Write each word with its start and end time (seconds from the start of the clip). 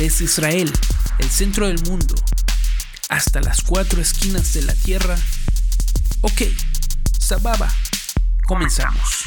desde 0.00 0.24
Israel, 0.24 0.72
el 1.18 1.26
centro 1.26 1.66
del 1.66 1.76
mundo, 1.86 2.14
hasta 3.10 3.42
las 3.42 3.60
cuatro 3.60 4.00
esquinas 4.00 4.54
de 4.54 4.62
la 4.62 4.72
tierra. 4.72 5.14
Ok, 6.22 6.40
Sababa, 7.18 7.68
comenzamos. 8.46 9.24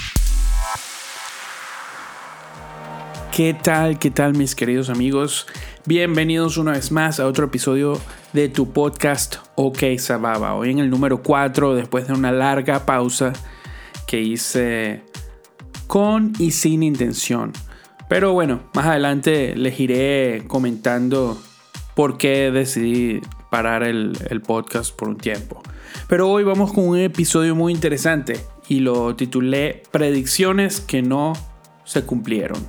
¿Qué 3.32 3.54
tal? 3.54 4.00
¿Qué 4.00 4.10
tal 4.10 4.34
mis 4.34 4.56
queridos 4.56 4.90
amigos? 4.90 5.46
Bienvenidos 5.86 6.57
una 6.57 6.71
vez 6.71 6.92
más 6.92 7.20
a 7.20 7.28
otro 7.28 7.46
episodio 7.46 8.02
de 8.34 8.50
tu 8.50 8.74
podcast 8.74 9.36
OK 9.54 9.84
Sababa. 10.00 10.55
Hoy 10.55 10.71
en 10.71 10.80
el 10.80 10.90
número 10.90 11.21
4, 11.21 11.76
después 11.76 12.08
de 12.08 12.14
una 12.14 12.32
larga 12.32 12.84
pausa 12.84 13.32
que 14.08 14.21
hice 14.21 15.04
con 15.86 16.34
y 16.40 16.50
sin 16.50 16.82
intención. 16.82 17.54
Pero 18.14 18.32
bueno, 18.32 18.59
más 18.75 18.86
adelante 18.86 19.55
les 19.55 19.79
iré 19.79 20.43
comentando 20.46 21.36
por 21.96 22.19
qué 22.19 22.51
decidí 22.51 23.21
parar 23.50 23.82
el, 23.82 24.14
podcast 24.46 24.96
por 24.96 25.10
un 25.10 25.18
tiempo. 25.18 25.64
Pero 26.07 26.29
hoy 26.29 26.43
vamos 26.43 26.74
con 26.74 26.88
un 26.88 27.00
episodio 27.00 27.55
muy 27.55 27.74
interesante 27.74 28.39
y 28.69 28.82
lo 28.82 29.15
titulé 29.15 29.82
Predicciones 29.89 30.79
que 30.79 31.02
no 31.02 31.33
se 31.86 32.03
cumplieron. 32.03 32.59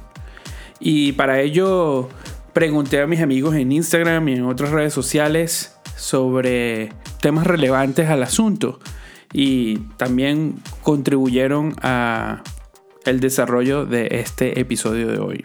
Y 0.80 1.12
para 1.12 1.42
ello 1.42 2.08
pregunté 2.54 3.02
a 3.02 3.06
mis 3.06 3.20
amigos 3.20 3.54
en 3.54 3.70
Instagram 3.70 4.26
y 4.30 4.32
en 4.36 4.46
otras 4.46 4.70
redes 4.70 4.94
sociales 4.94 5.76
sobre 5.94 6.90
temas 7.20 7.46
relevantes 7.46 8.08
al 8.08 8.22
asunto 8.22 8.80
y 9.30 9.76
también 9.98 10.54
contribuyeron 10.80 11.74
a 11.82 12.42
el 13.04 13.20
desarrollo 13.20 13.86
de 13.86 14.08
este 14.10 14.60
episodio 14.60 15.08
de 15.08 15.18
hoy. 15.18 15.44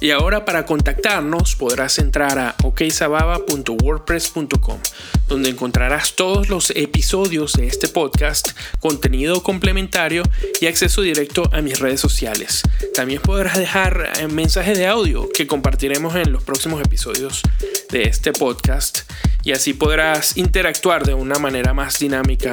Y 0.00 0.12
ahora 0.12 0.44
para 0.44 0.64
contactarnos 0.64 1.56
podrás 1.56 1.98
entrar 1.98 2.38
a 2.38 2.54
oksababa.wordpress.com, 2.62 4.78
donde 5.26 5.48
encontrarás 5.48 6.14
todos 6.14 6.48
los 6.48 6.70
episodios 6.70 7.54
de 7.54 7.66
este 7.66 7.88
podcast, 7.88 8.50
contenido 8.78 9.42
complementario 9.42 10.22
y 10.60 10.66
acceso 10.66 11.02
directo 11.02 11.50
a 11.52 11.62
mis 11.62 11.80
redes 11.80 12.00
sociales. 12.00 12.62
También 12.94 13.20
podrás 13.20 13.58
dejar 13.58 14.12
eh, 14.20 14.28
mensajes 14.28 14.78
de 14.78 14.86
audio 14.86 15.28
que 15.28 15.48
compartiremos 15.48 16.14
en 16.14 16.30
los 16.30 16.44
próximos 16.44 16.80
episodios 16.80 17.42
de 17.90 18.02
este 18.02 18.32
podcast 18.32 19.00
y 19.42 19.50
así 19.50 19.72
podrás 19.72 20.36
interactuar 20.36 21.04
de 21.04 21.14
una 21.14 21.40
manera 21.40 21.74
más 21.74 21.98
dinámica 21.98 22.52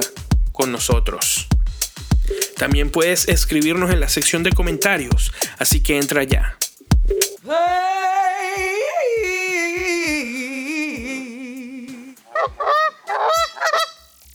con 0.51 0.71
nosotros. 0.71 1.47
También 2.57 2.89
puedes 2.89 3.27
escribirnos 3.27 3.91
en 3.91 3.99
la 3.99 4.09
sección 4.09 4.43
de 4.43 4.51
comentarios, 4.51 5.31
así 5.57 5.83
que 5.83 5.97
entra 5.97 6.23
ya. 6.23 6.57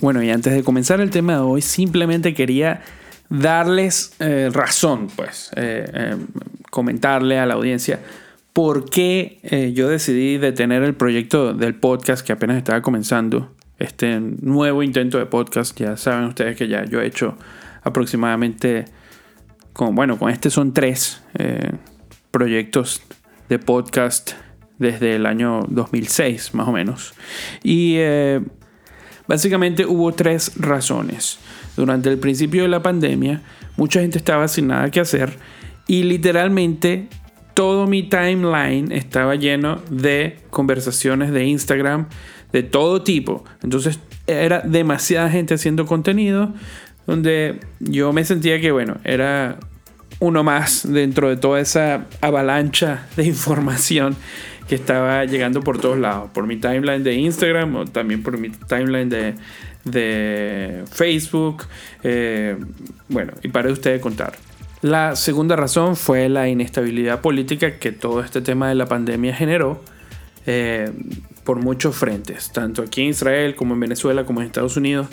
Bueno, 0.01 0.23
y 0.23 0.31
antes 0.31 0.55
de 0.55 0.63
comenzar 0.63 1.01
el 1.01 1.11
tema 1.11 1.35
de 1.35 1.41
hoy, 1.41 1.63
simplemente 1.63 2.33
quería 2.33 2.83
darles 3.29 4.15
eh, 4.19 4.51
razón, 4.53 5.09
pues, 5.15 5.51
eh, 5.57 5.89
eh, 5.93 6.17
comentarle 6.71 7.39
a 7.39 7.47
la 7.47 7.55
audiencia 7.55 8.01
por 8.53 8.91
qué 8.91 9.73
yo 9.75 9.89
decidí 9.89 10.37
detener 10.37 10.83
el 10.83 10.95
proyecto 10.95 11.55
del 11.55 11.77
podcast 11.77 12.27
que 12.27 12.33
apenas 12.33 12.57
estaba 12.57 12.83
comenzando. 12.83 13.55
Este 13.79 14.21
nuevo 14.21 14.83
intento 14.83 15.19
de 15.19 15.27
podcast, 15.27 15.79
ya 15.79 15.97
saben 15.97 16.25
ustedes 16.25 16.57
que 16.57 16.67
ya 16.67 16.85
yo 16.85 17.01
he 17.01 17.07
hecho 17.07 17.39
aproximadamente, 17.83 18.85
con, 19.73 19.95
bueno, 19.95 20.19
con 20.19 20.31
este 20.31 20.51
son 20.51 20.73
tres 20.73 21.23
proyectos 22.31 23.03
de 23.49 23.59
podcast 23.59 24.33
desde 24.79 25.17
el 25.17 25.27
año 25.27 25.61
2006 25.69 26.55
más 26.55 26.69
o 26.69 26.73
menos. 26.73 27.13
Y 27.63 27.97
eh, 27.99 28.41
básicamente 29.27 29.85
hubo 29.87 30.13
tres 30.13 30.53
razones. 30.57 31.39
Durante 31.77 32.09
el 32.09 32.19
principio 32.19 32.63
de 32.63 32.69
la 32.69 32.83
pandemia, 32.83 33.43
mucha 33.77 34.01
gente 34.01 34.19
estaba 34.19 34.49
sin 34.49 34.69
nada 34.69 34.91
que 34.91 35.01
hacer 35.01 35.37
y 35.87 36.03
literalmente 36.03 37.09
todo 37.55 37.87
mi 37.87 38.03
timeline 38.03 38.93
estaba 38.93 39.35
lleno 39.35 39.81
de 39.91 40.39
conversaciones 40.51 41.31
de 41.33 41.45
Instagram 41.45 42.09
de 42.53 42.63
todo 42.63 43.03
tipo. 43.03 43.45
Entonces 43.63 44.01
era 44.27 44.61
demasiada 44.61 45.31
gente 45.31 45.55
haciendo 45.55 45.87
contenido 45.87 46.55
donde 47.11 47.59
yo 47.81 48.13
me 48.13 48.25
sentía 48.25 48.61
que, 48.61 48.71
bueno, 48.71 48.99
era 49.03 49.57
uno 50.21 50.45
más 50.45 50.89
dentro 50.89 51.29
de 51.29 51.37
toda 51.37 51.59
esa 51.59 52.07
avalancha 52.21 53.09
de 53.17 53.25
información 53.27 54.15
que 54.69 54.77
estaba 54.77 55.25
llegando 55.25 55.61
por 55.61 55.81
todos 55.81 55.99
lados, 55.99 56.31
por 56.33 56.47
mi 56.47 56.57
timeline 56.57 57.03
de 57.03 57.15
Instagram 57.15 57.75
o 57.75 57.85
también 57.85 58.23
por 58.23 58.39
mi 58.39 58.51
timeline 58.51 59.09
de, 59.09 59.35
de 59.85 60.85
Facebook. 60.93 61.65
Eh, 62.05 62.57
bueno, 63.09 63.33
y 63.43 63.49
para 63.49 63.73
ustedes 63.73 64.01
contar. 64.01 64.35
La 64.81 65.17
segunda 65.17 65.57
razón 65.57 65.97
fue 65.97 66.29
la 66.29 66.49
inestabilidad 66.49 67.21
política 67.23 67.81
que 67.81 67.91
todo 67.91 68.21
este 68.21 68.41
tema 68.41 68.69
de 68.69 68.77
la 68.77 68.87
pandemia 68.87 69.35
generó 69.35 69.83
eh, 70.47 70.93
por 71.43 71.59
muchos 71.59 71.97
frentes, 71.97 72.53
tanto 72.53 72.83
aquí 72.83 73.03
en 73.03 73.09
Israel 73.09 73.57
como 73.57 73.75
en 73.75 73.81
Venezuela 73.81 74.25
como 74.25 74.43
en 74.43 74.47
Estados 74.47 74.77
Unidos. 74.77 75.09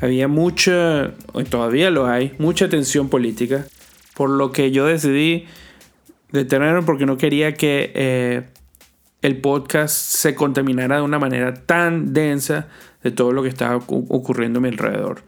Había 0.00 0.28
mucha, 0.28 1.12
todavía 1.48 1.90
lo 1.90 2.06
hay, 2.06 2.34
mucha 2.38 2.68
tensión 2.68 3.08
política 3.08 3.66
por 4.14 4.30
lo 4.30 4.52
que 4.52 4.70
yo 4.70 4.86
decidí 4.86 5.46
detenerlo 6.30 6.84
porque 6.84 7.06
no 7.06 7.16
quería 7.16 7.54
que 7.54 7.92
eh, 7.94 8.42
el 9.22 9.40
podcast 9.40 9.94
se 9.94 10.34
contaminara 10.34 10.96
de 10.96 11.02
una 11.02 11.18
manera 11.18 11.54
tan 11.54 12.12
densa 12.12 12.68
de 13.02 13.10
todo 13.10 13.32
lo 13.32 13.42
que 13.42 13.48
estaba 13.48 13.76
ocurriendo 13.76 14.58
a 14.58 14.62
mi 14.62 14.68
alrededor. 14.68 15.22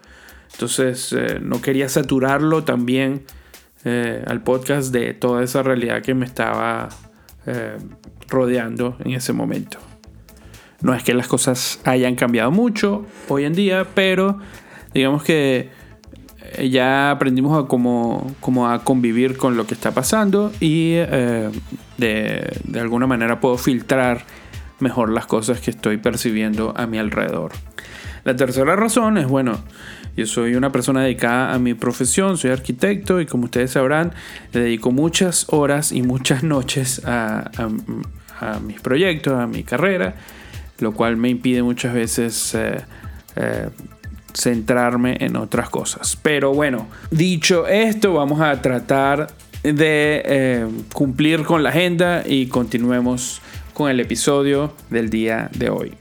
Entonces 0.53 1.13
eh, 1.13 1.39
no 1.41 1.61
quería 1.61 1.89
saturarlo 1.89 2.63
también 2.63 3.23
eh, 3.85 4.23
al 4.25 4.41
podcast 4.41 4.91
de 4.91 5.13
toda 5.13 5.43
esa 5.43 5.63
realidad 5.63 6.01
que 6.01 6.13
me 6.13 6.25
estaba 6.25 6.89
rodeando 8.27 8.97
en 9.05 9.13
ese 9.13 9.31
momento. 9.31 9.86
No 10.81 10.93
es 10.93 11.03
que 11.03 11.13
las 11.13 11.27
cosas 11.27 11.79
hayan 11.85 12.15
cambiado 12.15 12.51
mucho 12.51 13.05
hoy 13.29 13.45
en 13.45 13.53
día, 13.53 13.87
pero 13.93 14.39
digamos 14.93 15.23
que 15.23 15.69
eh, 16.55 16.69
ya 16.69 17.11
aprendimos 17.11 17.57
a 17.57 17.67
a 18.71 18.79
convivir 18.83 19.37
con 19.37 19.57
lo 19.57 19.65
que 19.65 19.73
está 19.73 19.91
pasando 19.91 20.51
y 20.59 20.93
eh, 20.95 21.49
de, 21.97 22.79
alguna 22.79 23.07
manera 23.07 23.39
puedo 23.39 23.57
filtrar 23.57 24.25
mejor 24.79 25.09
las 25.09 25.25
cosas 25.25 25.59
que 25.59 25.71
estoy 25.71 25.97
percibiendo 25.97 26.73
a 26.77 26.85
mi 26.85 26.97
alrededor. 26.99 27.51
La 28.23 28.35
tercera 28.35 28.75
razón 28.75 29.17
es, 29.17 29.27
bueno, 29.27 29.57
yo 30.15 30.25
soy 30.25 30.55
una 30.55 30.71
persona 30.71 31.01
dedicada 31.01 31.53
a 31.53 31.59
mi 31.59 31.73
profesión, 31.73 32.37
soy 32.37 32.51
arquitecto 32.51 33.21
y 33.21 33.25
como 33.25 33.45
ustedes 33.45 33.71
sabrán, 33.71 34.13
dedico 34.51 34.91
muchas 34.91 35.45
horas 35.49 35.91
y 35.91 36.01
muchas 36.01 36.43
noches 36.43 37.01
a, 37.05 37.49
mis 38.65 38.79
proyectos, 38.81 39.33
a 39.33 39.47
mi 39.47 39.63
carrera, 39.63 40.15
lo 40.79 40.93
cual 40.93 41.17
me 41.17 41.29
impide 41.29 41.63
muchas 41.63 41.93
veces 41.93 42.55
eh, 42.55 43.69
centrarme 44.33 45.17
en 45.19 45.35
otras 45.35 45.69
cosas. 45.69 46.17
Pero 46.21 46.53
bueno, 46.53 46.87
dicho 47.11 47.67
esto, 47.67 48.13
vamos 48.13 48.41
a 48.41 48.61
tratar 48.61 49.27
de 49.63 50.21
eh, 50.25 50.67
cumplir 50.93 51.43
con 51.43 51.63
la 51.63 51.69
agenda 51.69 52.23
y 52.25 52.47
continuemos 52.47 53.41
con 53.73 53.89
el 53.89 53.99
episodio 53.99 54.73
del 54.89 55.09
día 55.09 55.49
de 55.53 55.69
hoy. 55.69 55.93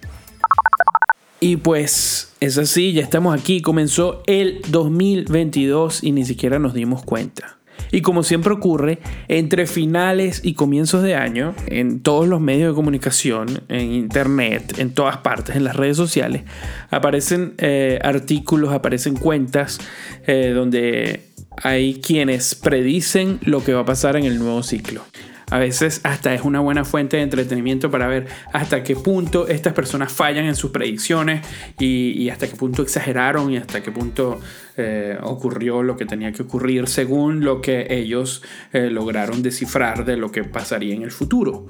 Y 1.41 1.56
pues 1.56 2.34
es 2.41 2.56
así, 2.59 2.92
ya 2.92 3.03
estamos 3.03 3.38
aquí, 3.38 3.60
comenzó 3.60 4.22
el 4.26 4.62
2022 4.69 6.03
y 6.03 6.12
ni 6.12 6.25
siquiera 6.25 6.59
nos 6.59 6.72
dimos 6.72 7.04
cuenta. 7.04 7.56
Y 7.92 8.02
como 8.02 8.22
siempre 8.22 8.52
ocurre, 8.52 8.98
entre 9.28 9.66
finales 9.66 10.41
y 10.44 10.54
comienzos 10.54 11.02
de 11.02 11.14
año, 11.14 11.54
en 11.66 12.00
todos 12.00 12.26
los 12.28 12.41
medios 12.41 12.71
de 12.71 12.74
comunicación, 12.74 13.62
en 13.68 13.92
internet, 13.92 14.74
en 14.78 14.92
todas 14.92 15.18
partes, 15.18 15.56
en 15.56 15.65
las 15.65 15.77
redes 15.77 15.97
sociales, 15.97 16.42
aparecen 16.91 17.54
eh, 17.59 17.98
artículos, 18.03 18.72
aparecen 18.72 19.16
cuentas 19.16 19.78
eh, 20.27 20.53
donde 20.54 21.22
hay 21.62 22.00
quienes 22.00 22.54
predicen 22.54 23.38
lo 23.42 23.65
que 23.65 23.72
va 23.72 23.80
a 23.80 23.86
pasar 23.86 24.16
en 24.16 24.24
el 24.24 24.39
nuevo 24.39 24.62
ciclo. 24.62 25.03
A 25.48 25.59
veces 25.59 26.01
hasta 26.03 26.34
es 26.34 26.43
una 26.43 26.59
buena 26.59 26.84
fuente 26.84 27.19
de 27.19 27.22
entretenimiento 27.22 27.89
para 27.89 28.09
ver 28.09 28.27
hasta 28.53 28.83
qué 28.83 28.97
punto 28.97 29.47
estas 29.47 29.75
personas 29.75 30.13
fallan 30.13 30.45
en 30.45 30.57
sus 30.57 30.72
predicciones 30.72 31.47
y, 31.78 32.28
hasta 32.31 32.48
qué 32.48 32.57
punto 32.57 32.83
exageraron 32.83 33.53
y 33.53 33.57
hasta 33.57 33.81
qué 33.81 33.93
punto 33.93 34.41
eh, 34.77 35.16
ocurrió 35.22 35.84
lo 35.84 35.97
que 35.97 36.04
tenía 36.04 36.33
que 36.33 36.43
ocurrir 36.43 36.89
según 36.89 37.45
lo 37.45 37.60
que 37.60 37.87
ellos 37.91 38.43
eh, 38.72 38.91
lograron 38.91 39.43
descifrar 39.43 40.04
de 40.04 40.16
lo 40.16 40.33
que 40.33 40.43
pasaría 40.43 40.95
en 40.95 41.03
el 41.03 41.13
futuro. 41.13 41.69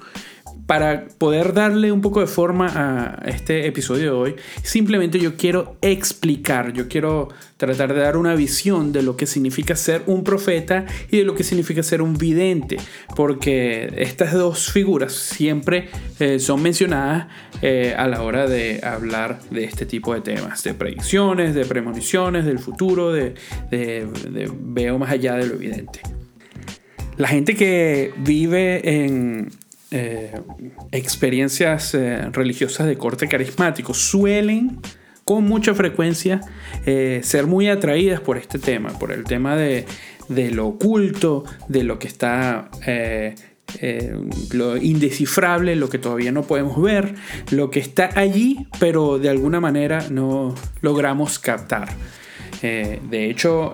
Para 0.67 1.07
poder 1.19 1.53
darle 1.53 1.93
un 1.93 2.01
poco 2.01 2.21
de 2.21 2.27
forma 2.27 2.67
a 2.75 3.29
este 3.29 3.67
episodio 3.67 4.03
de 4.05 4.11
hoy, 4.11 4.37
simplemente 4.63 5.19
yo 5.19 5.37
quiero 5.37 5.77
explicar, 5.81 6.73
yo 6.73 6.89
quiero 6.89 7.29
tratar 7.57 7.95
de 7.95 8.01
dar 8.01 8.17
una 8.17 8.35
visión 8.35 8.93
de 8.93 9.03
lo 9.03 9.17
que 9.17 9.27
significa 9.27 9.77
ser 9.77 10.03
un 10.07 10.25
profeta 10.25 10.87
y 11.11 11.19
de 11.19 11.25
lo 11.25 11.35
que 11.35 11.45
significa 11.45 11.83
ser 11.83 12.03
un 12.03 12.17
vidente, 12.17 12.79
porque 13.15 13.93
estas 13.97 14.33
dos 14.33 14.73
figuras 14.73 15.13
siempre 15.13 15.89
eh, 16.19 16.39
son 16.39 16.63
mencionadas 16.63 17.29
eh, 17.63 17.95
a 17.97 18.09
la 18.09 18.23
hora 18.23 18.47
de 18.47 18.81
hablar 18.83 19.41
de 19.51 19.65
este 19.65 19.87
tipo 19.87 20.15
de 20.15 20.21
temas, 20.21 20.65
de 20.65 20.75
predicciones, 20.75 21.55
de 21.55 21.65
premoniciones, 21.65 22.45
del 22.45 22.59
futuro, 22.59 23.13
de, 23.13 23.35
de 23.71 24.51
veo 24.61 24.99
más 24.99 25.11
allá 25.11 25.35
de 25.37 25.47
lo 25.47 25.55
evidente. 25.55 26.01
La 27.17 27.29
gente 27.29 27.55
que 27.55 28.13
vive 28.19 29.05
en 29.05 29.49
eh, 29.93 30.33
experiencias 30.91 31.95
eh, 31.95 32.29
religiosas 32.33 32.89
de 32.89 32.99
corte 32.99 33.29
carismático 33.29 33.95
suelen 33.95 34.81
con 35.25 35.45
mucha 35.45 35.75
frecuencia 35.75 36.41
eh, 36.87 37.21
ser 37.23 37.47
muy 37.47 37.69
atraídas 37.69 38.21
por 38.21 38.37
este 38.37 38.59
tema, 38.59 38.99
por 38.99 39.13
el 39.13 39.23
tema 39.23 39.55
de, 39.55 39.87
lo 40.29 40.67
oculto, 40.67 41.45
de 41.69 41.85
lo 41.85 41.99
que 42.01 42.09
está... 42.09 42.69
lo 44.53 44.77
indescifrable, 44.77 45.77
lo 45.77 45.89
que 45.89 45.99
todavía 45.99 46.33
no 46.33 46.43
podemos 46.43 46.81
ver, 46.83 47.15
lo 47.51 47.71
que 47.71 47.79
está 47.79 48.11
allí, 48.17 48.67
pero 48.81 49.19
de 49.19 49.29
alguna 49.29 49.61
manera 49.61 50.07
no 50.11 50.55
logramos 50.81 51.39
captar. 51.39 51.89
de 52.63 53.31
hecho, 53.31 53.73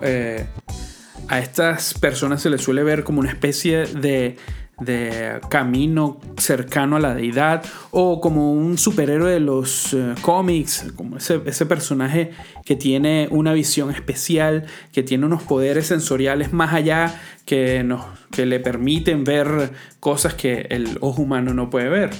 a 1.27 1.39
estas 1.39 1.93
personas 1.93 2.41
se 2.41 2.49
les 2.49 2.61
suele 2.61 2.83
ver 2.83 3.03
como 3.03 3.19
una 3.19 3.29
especie 3.29 3.85
de 3.85 4.37
de 4.85 5.39
camino 5.49 6.19
cercano 6.37 6.95
a 6.95 6.99
la 6.99 7.13
deidad 7.13 7.63
o 7.91 8.21
como 8.21 8.53
un 8.53 8.77
superhéroe 8.77 9.31
de 9.31 9.39
los 9.39 9.93
eh, 9.93 10.15
cómics, 10.21 10.91
como 10.95 11.17
ese, 11.17 11.65
personaje 11.65 12.31
que 12.65 12.75
tiene 12.75 13.27
una 13.31 13.53
visión 13.53 13.91
especial, 13.91 14.65
que 14.91 15.03
tiene 15.03 15.25
unos 15.25 15.43
poderes 15.43 15.87
sensoriales 15.87 16.53
más 16.53 16.73
allá 16.73 17.21
que, 17.45 17.83
nos, 17.83 18.05
que 18.31 18.45
le 18.45 18.59
permiten 18.59 19.23
ver 19.23 19.71
cosas 19.99 20.33
que 20.33 20.67
el 20.69 20.97
ojo 21.01 21.21
humano 21.21 21.53
no 21.53 21.69
puede 21.69 21.89
ver. 21.89 22.11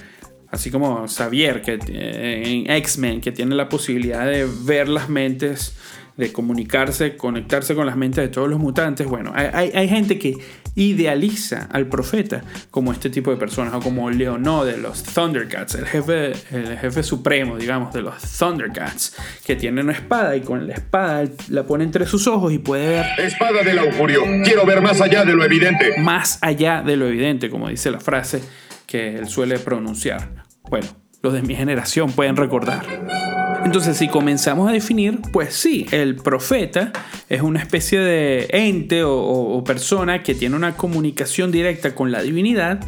Así 0.50 0.70
como 0.70 1.08
Xavier 1.08 1.64
que, 1.64 1.80
en 1.88 2.70
X-Men, 2.70 3.22
que 3.22 3.32
tiene 3.32 3.56
la 3.56 3.70
posibilidad 3.70 4.26
de 4.26 4.48
ver 4.66 4.88
las 4.88 5.10
mentes 5.10 5.76
de 6.18 6.32
comunicarse, 6.32 7.18
conectarse 7.18 7.74
con 7.76 7.86
las 7.86 7.98
mentes 7.98 8.24
de 8.24 8.28
todos 8.28 8.48
los 8.48 8.60
mutantes. 8.60 9.08
Bueno, 9.08 9.32
hay, 9.34 9.72
hay, 9.74 9.88
gente 9.88 10.20
que 10.20 10.38
idealiza 10.76 11.68
al 11.72 11.88
profeta 11.88 12.44
como 12.72 12.92
este 12.92 13.10
tipo 13.10 13.32
de 13.32 13.38
personas, 13.38 13.74
o 13.74 13.80
como 13.80 14.10
Leonó 14.10 14.66
de 14.66 14.78
los 14.78 15.04
Thundercats, 15.04 15.76
el 15.76 15.86
jefe, 15.86 16.34
el 16.52 16.78
jefe 16.78 17.04
supremo, 17.04 17.58
digamos, 17.58 17.94
de 17.94 18.02
los 18.02 18.22
Thundercats, 18.22 19.16
que 19.46 19.56
tiene 19.56 19.82
una 19.82 19.94
espada 19.94 20.36
y 20.36 20.42
con 20.42 20.68
la 20.68 20.74
espada 20.74 21.26
la 21.50 21.64
pone 21.64 21.84
entre 21.84 22.06
sus 22.06 22.28
ojos 22.28 22.52
y 22.54 22.60
puede 22.60 22.90
ver... 22.90 23.06
Espada 23.20 23.64
del 23.64 23.80
augurio, 23.80 24.24
quiero 24.44 24.66
ver 24.66 24.82
más 24.82 25.02
allá 25.02 25.26
de 25.26 25.34
lo 25.34 25.44
evidente. 25.44 26.00
Más 26.00 26.40
allá 26.42 26.82
de 26.82 26.96
lo 26.96 27.08
evidente, 27.08 27.50
como 27.50 27.70
dice 27.70 27.92
la 27.92 28.00
frase 28.00 28.42
que 28.86 29.18
él 29.18 29.28
suele 29.28 29.60
pronunciar. 29.60 30.44
Bueno, 30.70 30.88
los 31.22 31.34
de 31.34 31.42
mi 31.42 31.56
generación 31.56 32.12
pueden 32.12 32.36
recordar. 32.36 33.33
Entonces, 33.66 33.98
si 33.98 34.08
comenzamos 34.08 34.70
a 34.70 34.74
definir, 34.74 35.20
pues 35.32 35.56
sí, 35.56 35.86
el 35.92 36.16
profeta 36.16 36.92
es 37.30 37.42
una 37.42 37.60
especie 37.60 38.00
de 38.00 38.48
ente 38.50 39.04
o, 39.04 39.64
persona 39.64 40.22
que 40.22 40.36
tiene 40.36 40.56
una 40.56 40.76
comunicación 40.76 41.52
directa 41.52 41.96
con 41.96 42.12
la 42.12 42.22
divinidad 42.22 42.86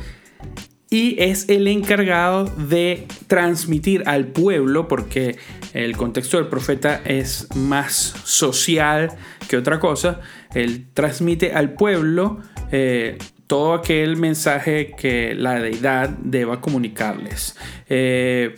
y 0.89 1.15
es 1.21 1.49
el 1.49 1.67
encargado 1.67 2.45
de 2.45 3.07
transmitir 3.27 4.03
al 4.05 4.27
pueblo, 4.27 4.87
porque 4.87 5.37
el 5.73 5.95
contexto 5.95 6.37
del 6.37 6.47
profeta 6.47 7.01
es 7.05 7.47
más 7.55 8.13
social 8.23 9.11
que 9.47 9.57
otra 9.57 9.79
cosa, 9.79 10.19
él 10.53 10.87
transmite 10.93 11.53
al 11.53 11.73
pueblo 11.73 12.39
eh, 12.71 13.17
todo 13.47 13.73
aquel 13.73 14.17
mensaje 14.17 14.93
que 14.97 15.35
la 15.35 15.59
deidad 15.59 16.09
deba 16.09 16.61
comunicarles. 16.61 17.55
Eh, 17.87 18.55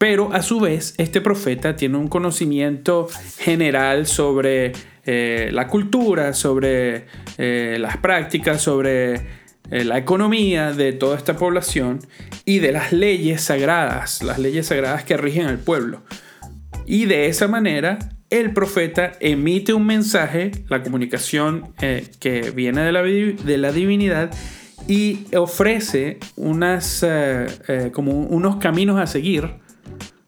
pero 0.00 0.32
a 0.32 0.40
su 0.40 0.60
vez, 0.60 0.94
este 0.96 1.20
profeta 1.20 1.76
tiene 1.76 1.98
un 1.98 2.08
conocimiento 2.08 3.06
general 3.36 4.06
sobre 4.06 4.72
eh, 5.04 5.50
la 5.52 5.68
cultura, 5.68 6.32
sobre 6.32 7.04
eh, 7.36 7.76
las 7.78 7.98
prácticas, 7.98 8.62
sobre 8.62 9.16
eh, 9.70 9.84
la 9.84 9.98
economía 9.98 10.72
de 10.72 10.94
toda 10.94 11.18
esta 11.18 11.36
población 11.36 11.98
y 12.46 12.60
de 12.60 12.72
las 12.72 12.94
leyes 12.94 13.42
sagradas, 13.42 14.22
las 14.22 14.38
leyes 14.38 14.68
sagradas 14.68 15.04
que 15.04 15.18
rigen 15.18 15.48
al 15.48 15.58
pueblo. 15.58 16.00
Y 16.86 17.04
de 17.04 17.26
esa 17.26 17.46
manera, 17.46 17.98
el 18.30 18.54
profeta 18.54 19.12
emite 19.20 19.74
un 19.74 19.84
mensaje, 19.84 20.50
la 20.70 20.82
comunicación 20.82 21.74
que 21.76 22.52
viene 22.56 22.80
de 22.84 22.92
la, 22.92 23.02
de 23.02 23.58
la 23.58 23.70
divinidad, 23.70 24.30
y 24.88 25.26
ofrece 25.36 26.20
unas, 26.36 27.04
como 27.92 28.12
unos 28.12 28.56
caminos 28.56 28.98
a 28.98 29.06
seguir 29.06 29.60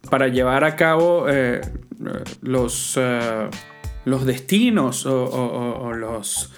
para 0.09 0.27
llevar 0.27 0.63
a 0.63 0.75
cabo 0.75 1.29
eh, 1.29 1.61
los, 2.41 2.97
eh, 2.97 3.49
los 4.05 4.25
destinos 4.25 5.05
o, 5.05 5.93
los 5.93 6.51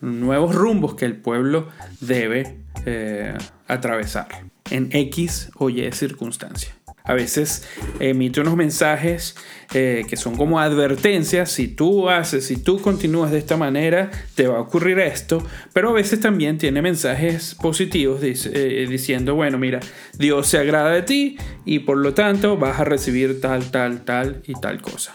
nuevos 0.00 0.54
rumbos 0.54 0.94
que 0.94 1.04
el 1.04 1.16
pueblo 1.16 1.68
debe 2.00 2.58
eh, 2.86 3.36
atravesar 3.66 4.28
en 4.70 4.90
X 4.92 5.50
o 5.56 5.70
Y 5.70 5.90
circunstancia. 5.92 6.74
A 7.10 7.14
veces 7.14 7.64
emite 7.98 8.40
unos 8.40 8.54
mensajes 8.54 9.34
eh, 9.74 10.04
que 10.08 10.16
son 10.16 10.36
como 10.36 10.60
advertencias, 10.60 11.50
si 11.50 11.66
tú 11.66 12.08
haces, 12.08 12.46
si 12.46 12.56
tú 12.56 12.80
continúas 12.80 13.32
de 13.32 13.38
esta 13.38 13.56
manera, 13.56 14.12
te 14.36 14.46
va 14.46 14.58
a 14.58 14.60
ocurrir 14.60 15.00
esto, 15.00 15.44
pero 15.72 15.88
a 15.88 15.92
veces 15.92 16.20
también 16.20 16.56
tiene 16.56 16.82
mensajes 16.82 17.56
positivos 17.56 18.20
eh, 18.22 18.86
diciendo, 18.88 19.34
bueno, 19.34 19.58
mira, 19.58 19.80
Dios 20.16 20.46
se 20.46 20.58
agrada 20.58 20.92
de 20.92 21.02
ti 21.02 21.36
y 21.64 21.80
por 21.80 21.96
lo 21.96 22.14
tanto 22.14 22.56
vas 22.56 22.78
a 22.78 22.84
recibir 22.84 23.40
tal, 23.40 23.72
tal, 23.72 24.02
tal 24.02 24.44
y 24.46 24.52
tal 24.54 24.80
cosa. 24.80 25.12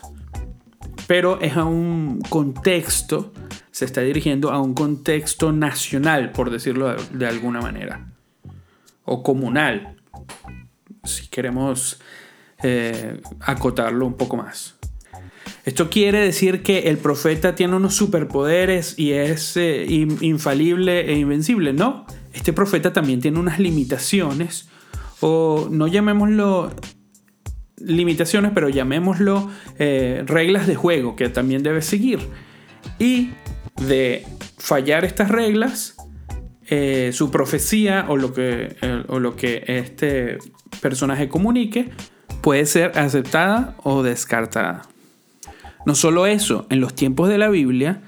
Pero 1.07 1.39
es 1.39 1.55
a 1.55 1.63
un 1.63 2.19
contexto, 2.27 3.31
se 3.71 3.85
está 3.85 4.01
dirigiendo 4.01 4.51
a 4.51 4.61
un 4.61 4.73
contexto 4.73 5.53
nacional, 5.53 6.33
por 6.33 6.49
decirlo 6.51 6.93
de 7.13 7.25
alguna 7.25 7.61
manera, 7.61 8.05
o 9.05 9.23
comunal 9.23 9.94
si 11.07 11.27
queremos 11.27 11.99
eh, 12.63 13.21
acotarlo 13.41 14.05
un 14.05 14.15
poco 14.15 14.37
más. 14.37 14.75
Esto 15.65 15.89
quiere 15.89 16.19
decir 16.19 16.63
que 16.63 16.89
el 16.89 16.97
profeta 16.97 17.53
tiene 17.53 17.75
unos 17.75 17.95
superpoderes 17.95 18.97
y 18.97 19.11
es 19.11 19.57
eh, 19.57 19.85
infalible 19.87 21.11
e 21.11 21.17
invencible. 21.17 21.73
No, 21.73 22.05
este 22.33 22.53
profeta 22.53 22.93
también 22.93 23.19
tiene 23.19 23.39
unas 23.39 23.59
limitaciones, 23.59 24.69
o 25.19 25.67
no 25.69 25.87
llamémoslo 25.87 26.73
limitaciones, 27.77 28.51
pero 28.53 28.69
llamémoslo 28.69 29.49
eh, 29.77 30.23
reglas 30.25 30.65
de 30.65 30.75
juego 30.75 31.15
que 31.15 31.29
también 31.29 31.61
debe 31.61 31.81
seguir. 31.81 32.19
Y 32.99 33.31
de 33.87 34.25
fallar 34.57 35.03
estas 35.03 35.29
reglas, 35.29 35.97
su 37.11 37.29
profecía 37.29 38.05
o 38.07 38.17
lo, 38.17 38.33
que, 38.33 38.75
o 39.07 39.19
lo 39.19 39.35
que 39.35 39.63
este 39.67 40.39
personaje 40.81 41.29
comunique 41.29 41.89
puede 42.41 42.65
ser 42.65 42.97
aceptada 42.97 43.75
o 43.83 44.03
descartada. 44.03 44.83
No 45.85 45.95
solo 45.95 46.25
eso, 46.25 46.65
en 46.69 46.81
los 46.81 46.95
tiempos 46.95 47.29
de 47.29 47.37
la 47.37 47.49
Biblia 47.49 48.01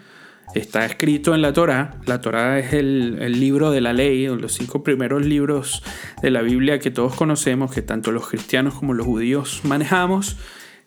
está 0.56 0.86
escrito 0.86 1.36
en 1.36 1.42
la 1.42 1.54
Torá, 1.54 2.00
la 2.06 2.22
Torá 2.22 2.58
es 2.60 2.74
el, 2.74 3.40
libro 3.40 3.72
de 3.72 3.82
la 3.82 3.94
ley, 3.94 4.28
los 4.28 4.54
cinco 4.54 4.84
primeros 4.84 5.26
libros 5.26 5.84
de 6.22 6.32
la 6.32 6.42
Biblia 6.42 6.80
que 6.80 6.90
todos 6.90 7.16
conocemos, 7.16 7.72
que 7.72 7.82
tanto 7.82 8.12
los 8.12 8.28
cristianos 8.28 8.74
como 8.74 8.94
los 8.94 9.06
judíos 9.06 9.62
manejamos, 9.64 10.38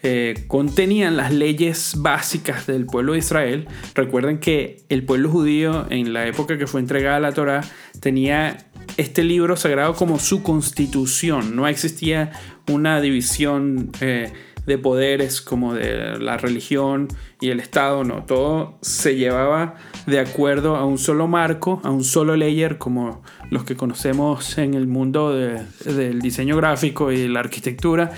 eh, 0.02 0.44
contenían 0.48 1.16
las 1.16 1.32
leyes 1.32 1.94
básicas 1.98 2.66
del 2.66 2.86
pueblo 2.86 3.12
de 3.12 3.18
Israel. 3.18 3.68
Recuerden 3.94 4.38
que 4.38 4.78
el 4.88 5.04
pueblo 5.04 5.28
judío 5.28 5.86
en 5.90 6.12
la 6.14 6.26
época 6.26 6.56
que 6.56 6.66
fue 6.66 6.80
entregada 6.80 7.20
la 7.20 7.32
Torá 7.32 7.60
tenía 8.00 8.69
este 8.96 9.24
libro 9.24 9.56
sagrado 9.56 9.94
como 9.94 10.18
su 10.18 10.42
constitución. 10.42 11.56
No 11.56 11.66
existía 11.66 12.32
una 12.68 13.00
división 13.00 13.90
eh, 14.00 14.32
de 14.66 14.78
poderes 14.78 15.40
como 15.40 15.74
de 15.74 16.18
la 16.18 16.36
religión 16.36 17.08
y 17.40 17.48
el 17.48 17.60
Estado, 17.60 18.04
no. 18.04 18.24
Todo 18.24 18.78
se 18.82 19.16
llevaba 19.16 19.76
de 20.06 20.20
acuerdo 20.20 20.76
a 20.76 20.84
un 20.84 20.98
solo 20.98 21.26
marco, 21.28 21.80
a 21.82 21.90
un 21.90 22.04
solo 22.04 22.36
layer, 22.36 22.78
como 22.78 23.22
los 23.50 23.64
que 23.64 23.74
conocemos 23.74 24.58
en 24.58 24.74
el 24.74 24.86
mundo 24.86 25.32
del 25.32 26.20
diseño 26.20 26.56
gráfico 26.56 27.10
y 27.10 27.26
la 27.26 27.40
arquitectura, 27.40 28.12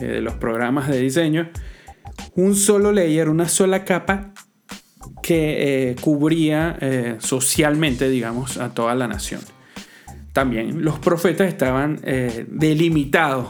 eh, 0.00 0.06
de 0.06 0.20
los 0.20 0.34
programas 0.34 0.88
de 0.88 0.98
diseño. 1.00 1.50
Un 2.34 2.56
solo 2.56 2.92
layer, 2.92 3.28
una 3.28 3.48
sola 3.48 3.84
capa 3.84 4.32
que 5.22 5.90
eh, 5.90 5.96
cubría 6.00 6.78
socialmente, 7.18 8.08
digamos, 8.08 8.56
a 8.56 8.74
toda 8.74 8.94
la 8.94 9.06
nación. 9.06 9.40
También 10.34 10.84
los 10.84 10.98
profetas 10.98 11.48
estaban 11.48 12.00
eh, 12.02 12.44
delimitados 12.50 13.48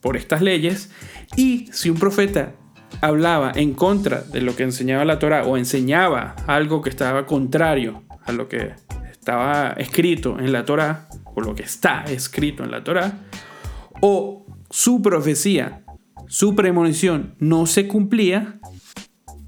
por 0.00 0.16
estas 0.16 0.40
leyes 0.40 0.90
y 1.36 1.68
si 1.72 1.90
un 1.90 1.98
profeta 1.98 2.54
hablaba 3.00 3.50
en 3.54 3.74
contra 3.74 4.22
de 4.22 4.40
lo 4.40 4.54
que 4.54 4.62
enseñaba 4.62 5.04
la 5.04 5.18
Torah 5.18 5.44
o 5.44 5.56
enseñaba 5.56 6.36
algo 6.46 6.80
que 6.80 6.90
estaba 6.90 7.26
contrario 7.26 8.04
a 8.24 8.30
lo 8.30 8.48
que 8.48 8.72
estaba 9.10 9.74
escrito 9.76 10.38
en 10.38 10.52
la 10.52 10.64
Torah 10.64 11.08
o 11.34 11.40
lo 11.40 11.56
que 11.56 11.64
está 11.64 12.04
escrito 12.04 12.62
en 12.62 12.70
la 12.70 12.84
Torah 12.84 13.18
o 14.00 14.46
su 14.70 15.02
profecía, 15.02 15.82
su 16.28 16.54
premonición 16.54 17.34
no 17.40 17.66
se 17.66 17.88
cumplía, 17.88 18.60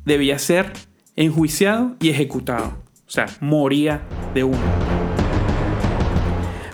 debía 0.05 0.41
ser 0.41 0.73
enjuiciado 1.15 1.95
y 2.01 2.11
ejecutado. 2.11 2.83
O 3.07 3.11
sea, 3.11 3.27
moría 3.41 4.03
de 4.35 4.43
uno. 4.43 4.94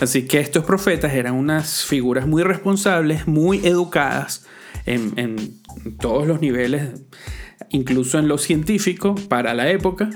Así 0.01 0.27
que 0.27 0.41
estos 0.41 0.65
profetas 0.65 1.13
eran 1.13 1.35
unas 1.35 1.85
figuras 1.85 2.27
muy 2.27 2.43
responsables, 2.43 3.29
muy 3.29 3.67
educadas 3.67 4.47
en, 4.87 5.61
todos 6.01 6.27
los 6.27 6.41
niveles, 6.41 7.03
incluso 7.69 8.19
en 8.19 8.27
lo 8.27 8.39
científico, 8.39 9.15
para 9.29 9.53
la 9.53 9.71
época, 9.71 10.09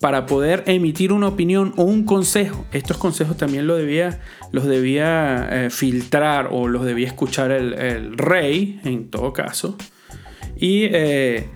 para 0.00 0.26
poder 0.26 0.62
emitir 0.66 1.12
una 1.12 1.26
opinión 1.26 1.74
o 1.76 1.82
un 1.82 2.04
consejo. 2.04 2.64
Estos 2.70 2.98
consejos 2.98 3.36
también 3.36 3.66
debía, 3.66 4.20
los 4.52 4.64
debía 4.66 5.48
eh, 5.50 5.70
filtrar 5.70 6.48
o 6.52 6.68
los 6.68 6.84
debía 6.84 7.08
escuchar 7.08 7.50
el, 7.50 8.16
rey, 8.16 8.80
en 8.84 9.10
todo 9.10 9.32
caso, 9.32 9.76
y, 10.56 10.84
eh, 10.84 11.48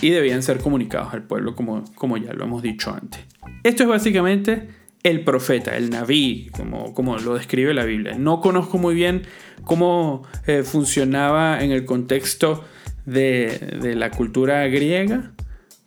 y, 0.00 0.10
debían 0.10 0.42
ser 0.42 0.58
comunicados 0.58 1.14
al 1.14 1.22
pueblo, 1.22 1.54
como 1.54 2.16
ya 2.16 2.32
lo 2.32 2.44
hemos 2.44 2.62
dicho 2.62 2.92
antes. 2.92 3.20
Esto 3.62 3.84
es 3.84 3.88
básicamente 3.88 4.81
el 5.02 5.24
profeta, 5.24 5.76
el 5.76 5.90
naví, 5.90 6.50
como, 6.52 6.94
como 6.94 7.18
lo 7.18 7.34
describe 7.34 7.74
la 7.74 7.84
Biblia. 7.84 8.14
No 8.18 8.40
conozco 8.40 8.78
muy 8.78 8.94
bien 8.94 9.22
cómo 9.64 10.22
eh, 10.46 10.62
funcionaba 10.62 11.62
en 11.62 11.72
el 11.72 11.84
contexto 11.84 12.64
de, 13.04 13.78
de 13.80 13.96
la 13.96 14.10
cultura 14.10 14.66
griega, 14.68 15.32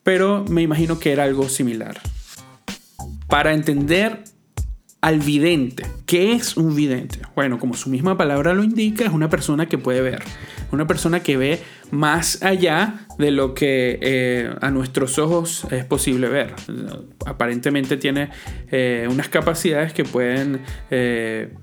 pero 0.04 0.46
me 0.50 0.62
imagino 0.62 1.00
que 1.00 1.12
era 1.12 1.24
algo 1.24 1.48
similar. 1.50 2.00
Para 3.28 3.54
entender 3.54 4.24
al 5.06 5.20
vidente. 5.20 5.86
¿Qué 6.08 6.34
es 6.34 6.58
un 6.58 6.76
vidente? 6.76 7.20
Bueno, 7.36 7.60
como 7.60 7.76
su 7.76 7.92
misma 7.92 8.18
palabra 8.18 8.56
lo 8.56 8.64
indica, 8.64 9.06
es 9.06 9.12
una 9.12 9.30
persona 9.30 9.68
que 9.68 9.78
puede 9.78 10.02
ver, 10.02 10.24
una 10.72 10.88
persona 10.88 11.20
que 11.20 11.38
ve 11.38 11.60
más 11.92 12.42
allá 12.42 13.06
de 13.20 13.30
lo 13.30 13.54
que 13.54 14.00
eh, 14.02 14.52
a 14.62 14.72
nuestros 14.72 15.20
ojos 15.20 15.68
es 15.70 15.86
posible 15.86 16.28
ver. 16.28 16.56
Aparentemente 17.28 17.98
tiene 17.98 18.32
eh, 18.72 19.08
unas 19.08 19.30
capacidades 19.30 19.94
que 19.94 20.06
pueden 20.06 20.62
eh, 20.90 21.54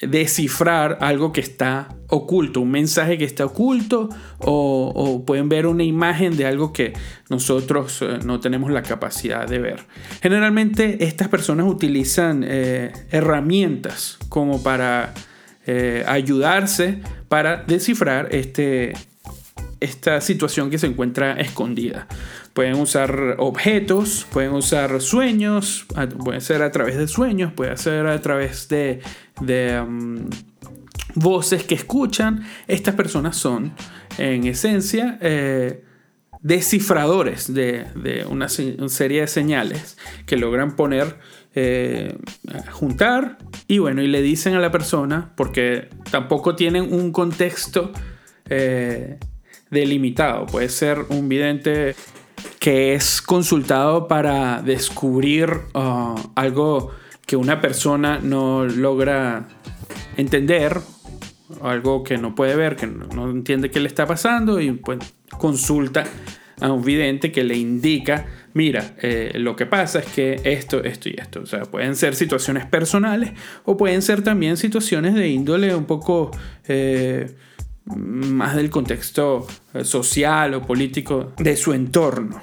descifrar 0.00 0.98
algo 1.00 1.32
que 1.32 1.40
está 1.40 1.88
oculto, 2.08 2.60
un 2.60 2.70
mensaje 2.70 3.16
que 3.16 3.24
está 3.24 3.44
oculto 3.44 4.08
o, 4.38 5.24
pueden 5.26 5.48
ver 5.48 5.66
una 5.66 5.84
imagen 5.84 6.36
de 6.36 6.46
algo 6.46 6.72
que 6.72 6.92
nosotros 7.30 8.02
eh, 8.02 8.18
no 8.24 8.40
tenemos 8.40 8.70
la 8.70 8.82
capacidad 8.82 9.46
de 9.46 9.58
ver. 9.58 9.84
Generalmente 10.20 11.04
estas 11.04 11.28
personas 11.28 11.66
utilizan 11.66 12.44
eh, 12.46 12.92
herramientas 13.10 14.18
como 14.28 14.62
para 14.62 15.14
eh, 15.66 16.04
ayudarse 16.06 17.00
para 17.28 17.64
descifrar 17.64 18.28
este, 18.34 18.92
esta 19.80 20.20
situación 20.20 20.70
que 20.70 20.78
se 20.78 20.86
encuentra 20.86 21.34
escondida. 21.34 22.06
Pueden 22.54 22.76
usar 22.76 23.34
objetos, 23.38 24.26
pueden 24.32 24.52
usar 24.52 25.00
sueños, 25.00 25.86
puede 26.24 26.40
ser 26.40 26.62
a 26.62 26.70
través 26.70 26.96
de 26.96 27.08
sueños, 27.08 27.52
puede 27.52 27.76
ser 27.76 28.06
a 28.06 28.20
través 28.22 28.68
de, 28.68 29.00
um, 29.80 30.30
voces 31.16 31.64
que 31.64 31.74
escuchan. 31.74 32.46
Estas 32.68 32.94
personas 32.94 33.36
son, 33.36 33.72
en 34.18 34.46
esencia, 34.46 35.18
eh, 35.20 35.82
descifradores 36.44 37.52
de, 37.52 38.24
una, 38.28 38.48
serie 38.48 39.22
de 39.22 39.26
señales 39.26 39.96
que 40.24 40.36
logran 40.36 40.76
poner, 40.76 41.16
eh, 41.54 42.16
juntar 42.70 43.38
y 43.66 43.78
bueno, 43.78 44.02
y 44.02 44.06
le 44.06 44.22
dicen 44.22 44.54
a 44.54 44.60
la 44.60 44.70
persona, 44.70 45.32
porque 45.36 45.88
tampoco 46.10 46.54
tienen 46.54 46.92
un 46.92 47.10
contexto 47.10 47.92
eh, 48.48 49.18
delimitado. 49.70 50.46
Puede 50.46 50.68
ser 50.68 50.98
un 51.08 51.28
vidente 51.28 51.96
que 52.58 52.94
es 52.94 53.20
consultado 53.20 54.08
para 54.08 54.62
descubrir 54.62 55.50
uh, 55.74 56.14
algo 56.34 56.92
que 57.26 57.36
una 57.36 57.60
persona 57.60 58.18
no 58.22 58.64
logra 58.64 59.48
entender, 60.16 60.78
algo 61.62 62.04
que 62.04 62.18
no 62.18 62.34
puede 62.34 62.56
ver, 62.56 62.76
que 62.76 62.86
no, 62.86 63.30
entiende 63.30 63.70
qué 63.70 63.80
le 63.80 63.88
está 63.88 64.06
pasando 64.06 64.60
y 64.60 64.72
pues 64.72 64.98
consulta 65.38 66.04
a 66.60 66.70
un 66.70 66.84
vidente 66.84 67.32
que 67.32 67.42
le 67.42 67.56
indica, 67.56 68.26
mira, 68.52 68.94
eh, 69.02 69.32
lo 69.34 69.56
que 69.56 69.66
pasa 69.66 69.98
es 69.98 70.06
que 70.06 70.40
esto, 70.44 70.82
esto 70.84 71.08
y 71.08 71.16
esto. 71.18 71.40
O 71.40 71.46
sea, 71.46 71.62
pueden 71.62 71.96
ser 71.96 72.14
situaciones 72.14 72.64
personales 72.66 73.32
o 73.64 73.76
pueden 73.76 74.02
ser 74.02 74.22
también 74.22 74.56
situaciones 74.56 75.14
de 75.14 75.28
índole 75.28 75.74
un 75.74 75.84
poco... 75.84 76.30
Eh, 76.68 77.34
más 77.86 78.56
del 78.56 78.70
contexto 78.70 79.46
eh, 79.74 79.84
social 79.84 80.54
o 80.54 80.62
político 80.62 81.32
de 81.36 81.56
su 81.56 81.72
entorno. 81.72 82.40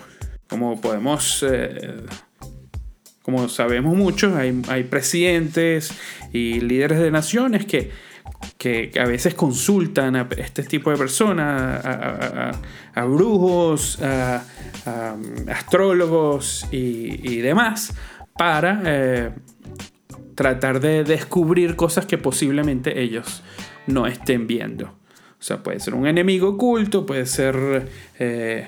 Como 0.48 0.80
podemos, 0.80 1.44
eh, 1.50 2.04
como 3.22 3.48
sabemos 3.50 3.96
muchos, 3.96 4.36
hay, 4.36 4.62
hay, 4.68 4.84
presidentes 4.84 5.94
y 6.34 6.60
líderes 6.60 7.00
de 7.00 7.12
naciones 7.12 7.66
que, 7.66 7.92
que, 8.58 8.92
a 9.00 9.06
veces 9.06 9.34
consultan 9.34 10.16
a 10.16 10.28
este 10.38 10.64
tipo 10.64 10.92
de 10.92 10.98
personas, 10.98 11.86
a, 12.94 13.06
brujos, 13.06 14.00
a, 14.02 14.44
astrólogos 15.48 16.68
y, 16.72 17.38
demás, 17.38 17.94
para 18.38 18.82
eh, 18.86 19.32
tratar 20.36 20.80
de 20.80 21.04
descubrir 21.04 21.76
cosas 21.76 22.06
que 22.06 22.18
posiblemente 22.18 23.02
ellos 23.02 23.44
no 23.88 24.08
estén 24.08 24.48
viendo. 24.48 25.01
O 25.42 25.44
sea, 25.44 25.64
puede 25.64 25.80
ser 25.80 25.96
un 25.96 26.06
enemigo 26.06 26.50
oculto, 26.50 27.04
puede 27.04 27.26
ser 27.26 27.88
eh, 28.20 28.68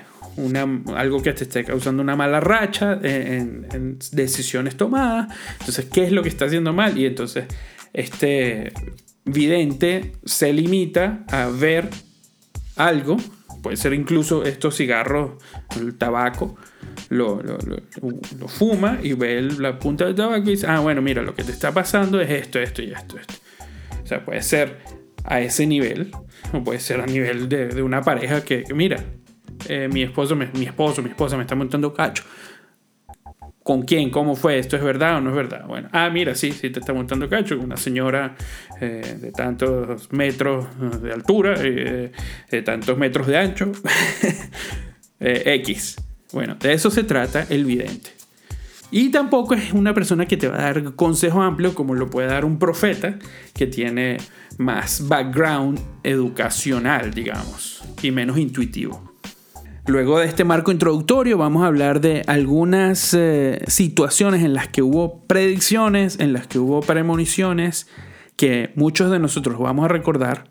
algo 0.96 1.22
que 1.22 1.32
te 1.32 1.44
esté 1.44 1.62
causando 1.62 2.02
una 2.02 2.16
mala 2.16 2.40
racha 2.40 2.98
en, 3.00 3.96
decisiones 4.10 4.76
tomadas. 4.76 5.32
Entonces, 5.60 5.84
¿qué 5.84 6.02
es 6.02 6.10
lo 6.10 6.24
que 6.24 6.30
está 6.30 6.46
haciendo 6.46 6.72
mal? 6.72 6.98
Y 6.98 7.06
entonces, 7.06 7.44
este 7.92 8.72
vidente 9.24 10.16
se 10.24 10.52
limita 10.52 11.24
a 11.28 11.46
ver 11.46 11.88
algo, 12.74 13.18
puede 13.62 13.76
ser 13.76 13.94
incluso 13.94 14.42
estos 14.42 14.76
cigarros, 14.76 15.40
el 15.80 15.94
tabaco, 15.94 16.56
lo, 17.08 17.40
lo, 17.40 18.48
fuma 18.48 18.98
y 19.00 19.12
ve 19.12 19.42
la 19.42 19.78
punta 19.78 20.06
del 20.06 20.16
tabaco 20.16 20.48
y 20.48 20.54
dice, 20.54 20.66
ah, 20.66 20.80
bueno, 20.80 21.00
mira, 21.02 21.22
lo 21.22 21.36
que 21.36 21.44
te 21.44 21.52
está 21.52 21.70
pasando 21.70 22.20
es 22.20 22.30
esto, 22.30 22.58
esto 22.58 22.82
y 22.82 22.90
esto, 22.90 23.16
esto. 23.16 23.34
O 24.02 24.06
sea, 24.08 24.24
puede 24.24 24.42
ser 24.42 25.03
a 25.24 25.40
ese 25.40 25.66
nivel, 25.66 26.10
puede 26.64 26.80
ser 26.80 27.00
a 27.00 27.06
nivel 27.06 27.48
de, 27.48 27.82
una 27.82 28.02
pareja 28.02 28.44
que, 28.44 28.64
mira, 28.74 29.02
eh, 29.68 29.88
mi 29.92 30.02
esposo, 30.02 30.36
mi 30.36 30.64
esposo, 30.64 31.02
mi 31.02 31.10
esposa 31.10 31.36
me 31.36 31.42
está 31.42 31.54
montando 31.54 31.92
cacho. 31.92 32.22
¿Con 33.62 33.82
quién? 33.82 34.10
¿Cómo 34.10 34.36
fue? 34.36 34.58
¿Esto 34.58 34.76
es 34.76 34.82
verdad 34.82 35.16
o 35.16 35.20
no 35.22 35.30
es 35.30 35.36
verdad? 35.36 35.66
Bueno, 35.66 35.88
ah, 35.92 36.10
mira, 36.10 36.34
sí, 36.34 36.52
sí 36.52 36.68
te 36.68 36.80
está 36.80 36.92
montando 36.92 37.30
cacho. 37.30 37.58
Una 37.58 37.78
señora 37.78 38.36
eh, 38.78 39.16
de 39.18 39.32
tantos 39.32 40.12
metros 40.12 40.66
de 41.00 41.10
altura, 41.10 41.54
eh, 41.58 42.12
de 42.50 42.62
tantos 42.62 42.98
metros 42.98 43.26
de 43.26 43.38
ancho. 43.38 43.72
X. 45.18 45.96
Bueno, 46.32 46.56
de 46.56 46.74
eso 46.74 46.90
se 46.90 47.04
trata 47.04 47.46
el 47.48 47.64
vidente. 47.64 48.10
Y 48.96 49.08
tampoco 49.08 49.54
es 49.54 49.72
una 49.72 49.92
persona 49.92 50.26
que 50.26 50.36
te 50.36 50.46
va 50.46 50.56
a 50.56 50.62
dar 50.62 50.94
consejo 50.94 51.42
amplio 51.42 51.74
como 51.74 51.96
lo 51.96 52.08
puede 52.10 52.28
dar 52.28 52.44
un 52.44 52.60
profeta 52.60 53.18
que 53.52 53.66
tiene 53.66 54.18
más 54.56 55.08
background 55.08 55.80
educacional, 56.04 57.12
digamos, 57.12 57.82
y 58.02 58.12
menos 58.12 58.38
intuitivo. 58.38 59.12
Luego 59.86 60.20
de 60.20 60.26
este 60.26 60.44
marco 60.44 60.70
introductorio 60.70 61.36
vamos 61.36 61.64
a 61.64 61.66
hablar 61.66 62.00
de 62.00 62.22
algunas 62.28 63.12
eh, 63.14 63.64
situaciones 63.66 64.44
en 64.44 64.54
las 64.54 64.68
que 64.68 64.82
hubo 64.82 65.24
predicciones, 65.26 66.20
en 66.20 66.32
las 66.32 66.46
que 66.46 66.60
hubo 66.60 66.80
premoniciones, 66.80 67.88
que 68.36 68.70
muchos 68.76 69.10
de 69.10 69.18
nosotros 69.18 69.58
vamos 69.58 69.86
a 69.86 69.88
recordar. 69.88 70.44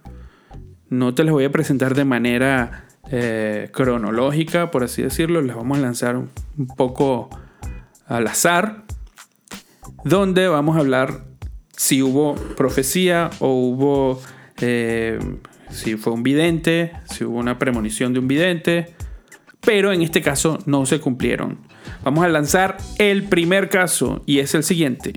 No 0.90 1.14
te 1.14 1.24
las 1.24 1.32
voy 1.32 1.46
a 1.46 1.52
presentar 1.54 1.96
de 1.96 2.04
manera 2.04 2.88
eh, 3.10 3.70
cronológica, 3.72 4.70
por 4.70 4.84
así 4.84 5.02
decirlo, 5.02 5.42
las 5.42 5.56
vamos 5.56 5.78
a 5.78 5.82
lanzar 5.82 6.18
un 6.18 6.28
poco 6.76 7.30
al 8.08 8.28
azar, 8.28 8.84
donde 10.04 10.48
vamos 10.48 10.76
a 10.76 10.80
hablar 10.80 11.22
si 11.76 12.02
hubo 12.02 12.36
profecía 12.56 13.30
o 13.40 13.54
hubo, 13.54 14.22
eh, 14.62 15.20
si 15.70 15.96
fue 15.96 16.14
un 16.14 16.24
vidente, 16.24 16.94
si 17.06 17.24
hubo 17.24 17.38
una 17.38 17.58
premonición 17.58 18.14
de 18.14 18.20
un 18.20 18.28
vidente, 18.28 18.96
pero 19.62 19.92
en 19.92 20.02
este 20.02 20.22
caso 20.22 20.60
no 20.66 20.86
se 20.86 21.00
cumplieron. 21.00 21.60
Vamos 22.04 22.26
a 22.26 22.28
lanzar 22.28 22.78
el 22.98 23.24
primer 23.24 23.70
caso 23.70 24.22
y 24.26 24.40
es 24.40 24.54
el 24.56 24.64
siguiente. 24.64 25.14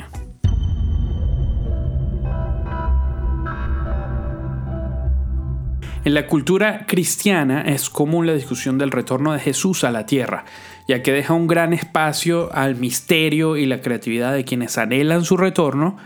En 6.07 6.14
la 6.14 6.28
cultura 6.28 6.87
cristiana 6.87 7.62
es 7.62 7.90
común 7.90 8.28
la 8.28 8.35
discusión 8.35 8.78
del 8.78 8.93
retorno 8.93 9.33
de 9.33 9.40
Jesús 9.40 9.83
a 9.83 9.90
la 9.90 10.07
tierra 10.07 10.45
ya 10.88 11.02
que 11.02 11.12
deja 11.12 11.35
un 11.35 11.47
gran 11.47 11.73
espacio 11.73 12.52
al 12.52 12.76
misterio 12.76 13.57
y 13.57 13.66
la 13.66 13.81
creatividad 13.81 14.33
de 14.33 14.45
quienes 14.45 14.78
anhelan 14.78 15.25
su 15.25 15.37
retorno 15.37 15.97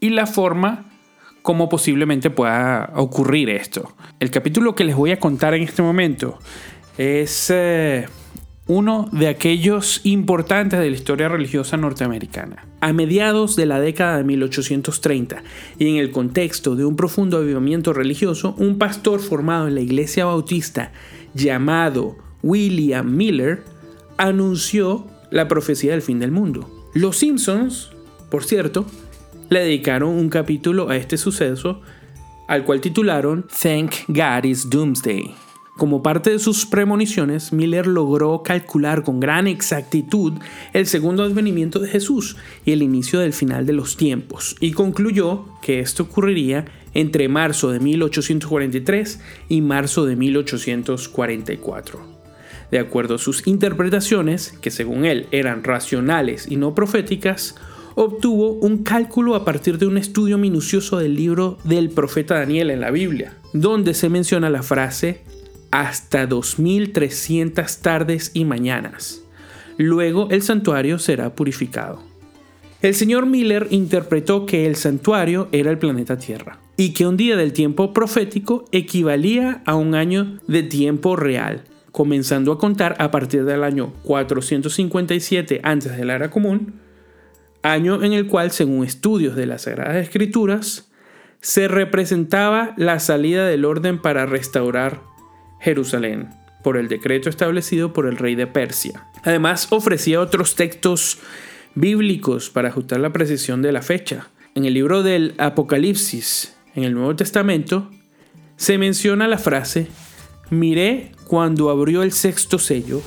y 0.00 0.10
la 0.10 0.26
forma 0.26 0.84
como 1.42 1.68
posiblemente 1.68 2.30
pueda 2.30 2.92
ocurrir 2.94 3.48
esto. 3.50 3.94
El 4.20 4.30
capítulo 4.30 4.74
que 4.74 4.84
les 4.84 4.94
voy 4.94 5.12
a 5.12 5.18
contar 5.18 5.54
en 5.54 5.62
este 5.62 5.82
momento 5.82 6.38
es 6.98 7.50
eh, 7.50 8.06
uno 8.66 9.08
de 9.12 9.28
aquellos 9.28 10.02
importantes 10.04 10.78
de 10.78 10.90
la 10.90 10.96
historia 10.96 11.28
religiosa 11.28 11.76
norteamericana. 11.76 12.66
A 12.80 12.92
mediados 12.92 13.56
de 13.56 13.66
la 13.66 13.80
década 13.80 14.18
de 14.18 14.24
1830 14.24 15.42
y 15.78 15.88
en 15.88 15.96
el 15.96 16.10
contexto 16.10 16.76
de 16.76 16.84
un 16.84 16.96
profundo 16.96 17.38
avivamiento 17.38 17.92
religioso, 17.92 18.54
un 18.58 18.76
pastor 18.76 19.20
formado 19.20 19.68
en 19.68 19.74
la 19.74 19.80
iglesia 19.80 20.26
bautista 20.26 20.92
llamado 21.34 22.16
William 22.42 23.16
Miller 23.16 23.62
anunció 24.18 25.06
la 25.30 25.48
profecía 25.48 25.92
del 25.92 26.02
fin 26.02 26.18
del 26.18 26.32
mundo. 26.32 26.68
Los 26.94 27.16
Simpsons, 27.16 27.90
por 28.30 28.44
cierto, 28.44 28.84
le 29.48 29.60
dedicaron 29.60 30.10
un 30.10 30.28
capítulo 30.28 30.90
a 30.90 30.96
este 30.96 31.16
suceso 31.16 31.80
al 32.48 32.64
cual 32.64 32.80
titularon 32.80 33.46
Thank 33.62 34.08
God 34.08 34.44
is 34.44 34.68
Doomsday. 34.68 35.34
Como 35.76 36.02
parte 36.02 36.30
de 36.30 36.40
sus 36.40 36.66
premoniciones, 36.66 37.52
Miller 37.52 37.86
logró 37.86 38.42
calcular 38.42 39.04
con 39.04 39.20
gran 39.20 39.46
exactitud 39.46 40.32
el 40.72 40.86
segundo 40.86 41.22
advenimiento 41.22 41.78
de 41.78 41.88
Jesús 41.88 42.36
y 42.64 42.72
el 42.72 42.82
inicio 42.82 43.20
del 43.20 43.32
final 43.32 43.64
de 43.64 43.74
los 43.74 43.96
tiempos, 43.96 44.56
y 44.58 44.72
concluyó 44.72 45.44
que 45.62 45.78
esto 45.78 46.02
ocurriría 46.02 46.64
entre 46.94 47.28
marzo 47.28 47.70
de 47.70 47.78
1843 47.78 49.20
y 49.48 49.60
marzo 49.60 50.04
de 50.04 50.16
1844. 50.16 52.17
De 52.70 52.78
acuerdo 52.78 53.14
a 53.14 53.18
sus 53.18 53.46
interpretaciones, 53.46 54.52
que 54.60 54.70
según 54.70 55.04
él 55.04 55.26
eran 55.30 55.64
racionales 55.64 56.46
y 56.50 56.56
no 56.56 56.74
proféticas, 56.74 57.54
obtuvo 57.94 58.52
un 58.52 58.84
cálculo 58.84 59.34
a 59.34 59.44
partir 59.44 59.78
de 59.78 59.86
un 59.86 59.98
estudio 59.98 60.38
minucioso 60.38 60.98
del 60.98 61.16
libro 61.16 61.58
del 61.64 61.90
profeta 61.90 62.38
Daniel 62.38 62.70
en 62.70 62.80
la 62.80 62.90
Biblia, 62.90 63.34
donde 63.52 63.94
se 63.94 64.08
menciona 64.08 64.50
la 64.50 64.62
frase 64.62 65.22
hasta 65.70 66.26
2300 66.26 67.78
tardes 67.78 68.30
y 68.34 68.44
mañanas. 68.44 69.22
Luego 69.78 70.28
el 70.30 70.42
santuario 70.42 70.98
será 70.98 71.34
purificado. 71.34 72.02
El 72.82 72.94
señor 72.94 73.26
Miller 73.26 73.66
interpretó 73.70 74.46
que 74.46 74.66
el 74.66 74.76
santuario 74.76 75.48
era 75.50 75.70
el 75.70 75.78
planeta 75.78 76.18
Tierra 76.18 76.60
y 76.76 76.92
que 76.92 77.06
un 77.06 77.16
día 77.16 77.36
del 77.36 77.52
tiempo 77.52 77.92
profético 77.92 78.64
equivalía 78.70 79.62
a 79.66 79.74
un 79.74 79.96
año 79.96 80.38
de 80.46 80.62
tiempo 80.62 81.16
real, 81.16 81.64
comenzando 81.98 82.52
a 82.52 82.58
contar 82.58 82.94
a 83.00 83.10
partir 83.10 83.44
del 83.44 83.64
año 83.64 83.92
457 84.04 85.58
antes 85.64 85.96
de 85.96 86.04
la 86.04 86.14
era 86.14 86.30
común, 86.30 86.74
año 87.64 88.04
en 88.04 88.12
el 88.12 88.28
cual, 88.28 88.52
según 88.52 88.84
estudios 88.84 89.34
de 89.34 89.46
las 89.46 89.62
Sagradas 89.62 89.96
Escrituras, 89.96 90.92
se 91.40 91.66
representaba 91.66 92.72
la 92.76 93.00
salida 93.00 93.48
del 93.48 93.64
orden 93.64 94.00
para 94.00 94.26
restaurar 94.26 95.02
Jerusalén, 95.60 96.28
por 96.62 96.76
el 96.76 96.86
decreto 96.86 97.28
establecido 97.28 97.92
por 97.92 98.06
el 98.06 98.16
rey 98.16 98.36
de 98.36 98.46
Persia. 98.46 99.04
Además, 99.24 99.66
ofrecía 99.70 100.20
otros 100.20 100.54
textos 100.54 101.18
bíblicos 101.74 102.48
para 102.48 102.68
ajustar 102.68 103.00
la 103.00 103.12
precisión 103.12 103.60
de 103.60 103.72
la 103.72 103.82
fecha. 103.82 104.28
En 104.54 104.66
el 104.66 104.74
libro 104.74 105.02
del 105.02 105.34
Apocalipsis, 105.38 106.56
en 106.76 106.84
el 106.84 106.94
Nuevo 106.94 107.16
Testamento, 107.16 107.90
se 108.54 108.78
menciona 108.78 109.26
la 109.26 109.38
frase, 109.38 109.88
miré 110.50 111.10
cuando 111.28 111.70
abrió 111.70 112.02
el 112.02 112.10
sexto 112.10 112.58
sello, 112.58 113.02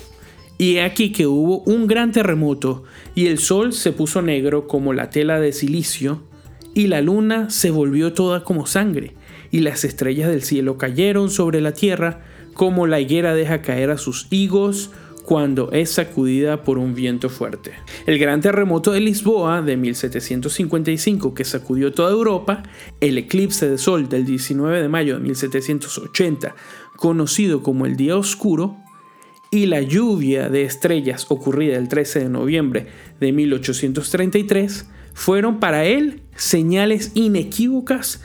y 0.58 0.76
he 0.76 0.84
aquí 0.84 1.12
que 1.12 1.26
hubo 1.26 1.60
un 1.64 1.88
gran 1.88 2.12
terremoto, 2.12 2.84
y 3.16 3.26
el 3.26 3.40
sol 3.40 3.74
se 3.74 3.92
puso 3.92 4.22
negro 4.22 4.68
como 4.68 4.94
la 4.94 5.10
tela 5.10 5.40
de 5.40 5.52
silicio, 5.52 6.22
y 6.74 6.88
la 6.88 7.02
luna 7.02 7.50
se 7.50 7.72
volvió 7.72 8.14
toda 8.14 8.44
como 8.44 8.68
sangre, 8.68 9.16
y 9.50 9.60
las 9.60 9.84
estrellas 9.84 10.30
del 10.30 10.44
cielo 10.44 10.78
cayeron 10.78 11.30
sobre 11.30 11.62
la 11.62 11.74
tierra, 11.74 12.22
como 12.54 12.86
la 12.86 13.00
higuera 13.00 13.34
deja 13.34 13.62
caer 13.62 13.90
a 13.90 13.98
sus 13.98 14.28
higos 14.30 14.92
cuando 15.24 15.72
es 15.72 15.92
sacudida 15.92 16.64
por 16.64 16.78
un 16.78 16.94
viento 16.94 17.30
fuerte. 17.30 17.72
El 18.06 18.18
gran 18.20 18.42
terremoto 18.42 18.92
de 18.92 19.00
Lisboa 19.00 19.62
de 19.62 19.78
1755 19.78 21.34
que 21.34 21.46
sacudió 21.46 21.94
toda 21.94 22.12
Europa, 22.12 22.64
el 23.00 23.18
eclipse 23.18 23.70
de 23.70 23.78
sol 23.78 24.10
del 24.10 24.26
19 24.26 24.82
de 24.82 24.90
mayo 24.90 25.16
de 25.16 25.22
1780, 25.22 26.56
conocido 26.96 27.64
como 27.64 27.86
el 27.86 27.96
Día 27.96 28.18
Oscuro, 28.18 28.78
y 29.52 29.66
la 29.66 29.82
lluvia 29.82 30.50
de 30.50 30.64
estrellas 30.64 31.26
ocurrida 31.28 31.78
el 31.78 31.90
13 31.90 32.20
de 32.20 32.30
noviembre 32.30 32.88
de 33.20 33.34
1833 33.34 34.88
fueron 35.14 35.60
para 35.60 35.84
él 35.84 36.22
señales 36.36 37.12
inequívocas 37.16 38.22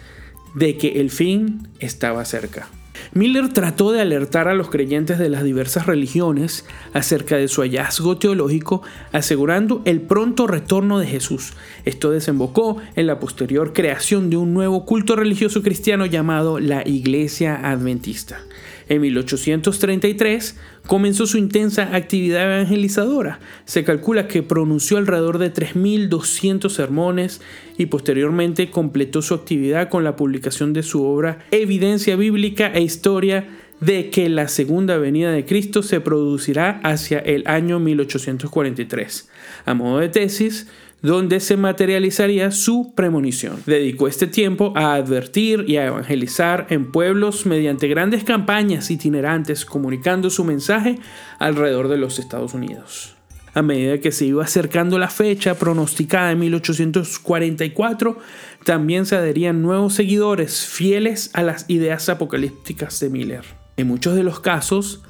de 0.55 0.79
que 0.79 1.01
el 1.01 1.11
fin 1.11 1.69
estaba 1.81 2.25
cerca. 2.25 2.69
Miller 3.17 3.49
trató 3.49 3.93
de 3.93 4.03
alertar 4.03 4.47
a 4.47 4.55
los 4.55 4.69
creyentes 4.69 5.19
de 5.19 5.31
las 5.31 5.43
diversas 5.43 5.87
religiones 5.87 6.67
acerca 6.93 7.37
de 7.37 7.49
su 7.49 7.63
hallazgo 7.63 8.19
teológico, 8.19 8.83
asegurando 9.11 9.81
el 9.87 10.03
pronto 10.03 10.47
retorno 10.47 10.99
de 10.99 11.07
Jesús. 11.07 11.55
Esto 11.87 12.11
desembocó 12.11 12.77
en 12.95 13.07
la 13.07 13.19
posterior 13.19 13.73
creación 13.73 14.29
de 14.29 14.37
un 14.37 14.53
nuevo 14.53 14.85
culto 14.85 15.17
religioso 15.17 15.63
cristiano 15.63 16.05
llamado 16.05 16.61
la 16.61 16.87
Iglesia 16.87 17.59
Adventista. 17.71 18.41
En 18.89 19.01
1833 19.01 20.57
comenzó 20.87 21.27
su 21.27 21.39
intensa 21.39 21.95
actividad 21.97 22.45
evangelizadora. 22.45 23.41
Se 23.65 23.83
calcula 23.83 24.29
que 24.29 24.43
pronunció 24.43 24.99
alrededor 24.99 25.39
de 25.39 25.53
3.200 25.53 26.69
sermones 26.71 27.41
y 27.77 27.87
posteriormente 27.87 28.71
completó 28.71 29.23
su 29.23 29.35
actividad 29.35 29.89
con 29.89 30.05
la 30.05 30.15
publicación 30.15 30.73
de 30.73 30.85
su 30.85 31.03
obra 31.05 31.39
Evidencia 31.51 32.15
Bíblica 32.17 32.69
e 32.73 32.83
Historia 32.83 33.49
de 33.81 34.11
que 34.11 34.29
la 34.29 34.49
segunda 34.49 34.97
venida 34.97 35.31
de 35.33 35.45
Cristo 35.45 35.83
se 35.83 36.01
producirá 36.01 36.81
hacia 36.83 37.19
el 37.19 37.47
año 37.47 37.79
1843. 37.79 39.29
A 39.67 39.75
modo 39.75 39.99
de 39.99 40.09
tesis, 40.09 40.69
donde 41.07 41.39
se 41.39 41.57
materializaría 41.57 42.51
su 42.51 42.93
premonición. 42.97 43.63
Dedicó 43.65 44.09
este 44.09 44.27
tiempo 44.27 44.73
a 44.75 44.95
advertir 44.95 45.65
y 45.69 45.77
a 45.77 45.87
evangelizar 45.87 46.67
en 46.71 46.91
pueblos 46.91 47.47
mediante 47.47 47.87
grandes 47.87 48.25
campañas 48.25 48.91
itinerantes 48.91 49.65
comunicando 49.65 50.31
su 50.31 50.43
mensaje 50.43 50.99
alrededor 51.39 51.87
de 51.87 51.99
los 51.99 52.19
Estados 52.19 52.55
Unidos. 52.55 53.15
A 53.55 53.63
medida 53.63 53.99
que 53.99 54.11
se 54.11 54.27
iba 54.27 54.43
acercando 54.43 54.99
la 54.99 55.09
fecha 55.09 55.55
pronosticada 55.55 56.33
en 56.33 56.41
1844, 56.41 58.19
también 58.65 59.07
se 59.07 59.15
adherían 59.15 59.63
nuevos 59.63 59.95
seguidores 59.95 60.67
fieles 60.67 61.31
a 61.35 61.43
las 61.43 61.67
ideas 61.69 62.09
apocalípticas 62.09 62.99
de 62.99 63.11
Miller. 63.11 63.45
En 63.77 63.87
muchos 63.87 64.17
de 64.17 64.25
los 64.25 64.41
casos, 64.41 65.03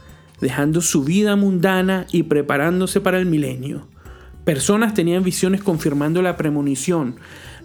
dejando 0.42 0.82
su 0.82 1.04
vida 1.04 1.36
mundana 1.36 2.06
y 2.12 2.24
preparándose 2.24 3.00
para 3.00 3.18
el 3.18 3.24
milenio. 3.24 3.88
Personas 4.46 4.94
tenían 4.94 5.24
visiones 5.24 5.60
confirmando 5.60 6.22
la 6.22 6.36
premonición, 6.36 7.16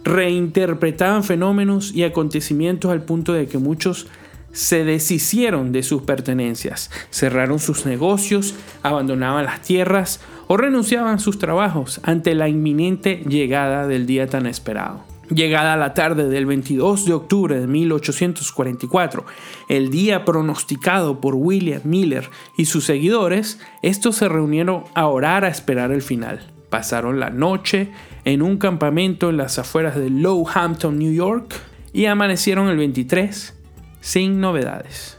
reinterpretaban 0.02 1.22
fenómenos 1.22 1.94
y 1.94 2.02
acontecimientos 2.02 2.90
al 2.90 3.04
punto 3.04 3.34
de 3.34 3.46
que 3.46 3.58
muchos 3.58 4.08
se 4.50 4.82
deshicieron 4.82 5.70
de 5.70 5.84
sus 5.84 6.02
pertenencias, 6.02 6.90
cerraron 7.10 7.60
sus 7.60 7.86
negocios, 7.86 8.56
abandonaban 8.82 9.44
las 9.44 9.62
tierras 9.62 10.18
o 10.48 10.56
renunciaban 10.56 11.14
a 11.14 11.18
sus 11.20 11.38
trabajos 11.38 12.00
ante 12.02 12.34
la 12.34 12.48
inminente 12.48 13.22
llegada 13.28 13.86
del 13.86 14.04
día 14.04 14.26
tan 14.26 14.46
esperado. 14.46 15.04
Llegada 15.32 15.76
la 15.76 15.94
tarde 15.94 16.28
del 16.28 16.46
22 16.46 17.04
de 17.04 17.12
octubre 17.12 17.60
de 17.60 17.68
1844, 17.68 19.24
el 19.68 19.90
día 19.90 20.24
pronosticado 20.24 21.20
por 21.20 21.36
William 21.36 21.82
Miller 21.84 22.28
y 22.56 22.64
sus 22.64 22.86
seguidores, 22.86 23.60
estos 23.82 24.16
se 24.16 24.28
reunieron 24.28 24.82
a 24.96 25.06
orar 25.06 25.44
a 25.44 25.48
esperar 25.48 25.92
el 25.92 26.02
final. 26.02 26.52
Pasaron 26.72 27.20
la 27.20 27.28
noche 27.28 27.90
en 28.24 28.40
un 28.40 28.56
campamento 28.56 29.28
en 29.28 29.36
las 29.36 29.58
afueras 29.58 29.94
de 29.94 30.08
Lowhampton, 30.08 30.98
New 30.98 31.12
York, 31.12 31.54
y 31.92 32.06
amanecieron 32.06 32.70
el 32.70 32.78
23 32.78 33.52
sin 34.00 34.40
novedades. 34.40 35.18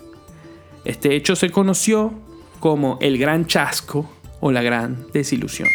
Este 0.84 1.16
hecho 1.16 1.36
se 1.36 1.52
conoció 1.52 2.12
como 2.60 2.98
el 3.02 3.20
gran 3.20 3.46
chasco 3.46 4.10
o 4.40 4.52
la 4.52 4.64
gran 4.64 5.06
desilusión. 5.14 5.70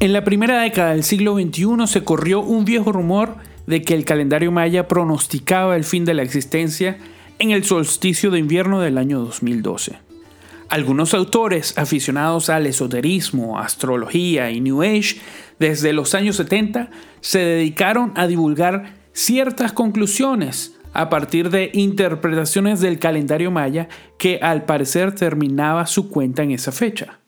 En 0.00 0.12
la 0.12 0.24
primera 0.24 0.60
década 0.60 0.90
del 0.90 1.04
siglo 1.04 1.34
XXI 1.34 1.86
se 1.86 2.02
corrió 2.02 2.40
un 2.40 2.64
viejo 2.64 2.90
rumor 2.90 3.36
de 3.68 3.80
que 3.82 3.94
el 3.94 4.04
calendario 4.04 4.50
maya 4.50 4.88
pronosticaba 4.88 5.76
el 5.76 5.84
fin 5.84 6.04
de 6.04 6.14
la 6.14 6.22
existencia 6.22 6.98
en 7.38 7.50
el 7.50 7.64
solsticio 7.64 8.30
de 8.30 8.38
invierno 8.38 8.80
del 8.80 8.98
año 8.98 9.20
2012. 9.20 9.98
Algunos 10.68 11.14
autores 11.14 11.76
aficionados 11.78 12.50
al 12.50 12.66
esoterismo, 12.66 13.58
astrología 13.58 14.50
y 14.50 14.60
New 14.60 14.82
Age 14.82 15.16
desde 15.58 15.92
los 15.92 16.14
años 16.14 16.36
70 16.36 16.90
se 17.20 17.38
dedicaron 17.38 18.12
a 18.16 18.26
divulgar 18.26 18.94
ciertas 19.12 19.72
conclusiones 19.72 20.78
a 20.92 21.08
partir 21.08 21.50
de 21.50 21.70
interpretaciones 21.72 22.80
del 22.80 22.98
calendario 22.98 23.50
maya 23.50 23.88
que 24.18 24.40
al 24.42 24.64
parecer 24.64 25.14
terminaba 25.14 25.86
su 25.86 26.10
cuenta 26.10 26.42
en 26.42 26.50
esa 26.50 26.72
fecha. 26.72 27.20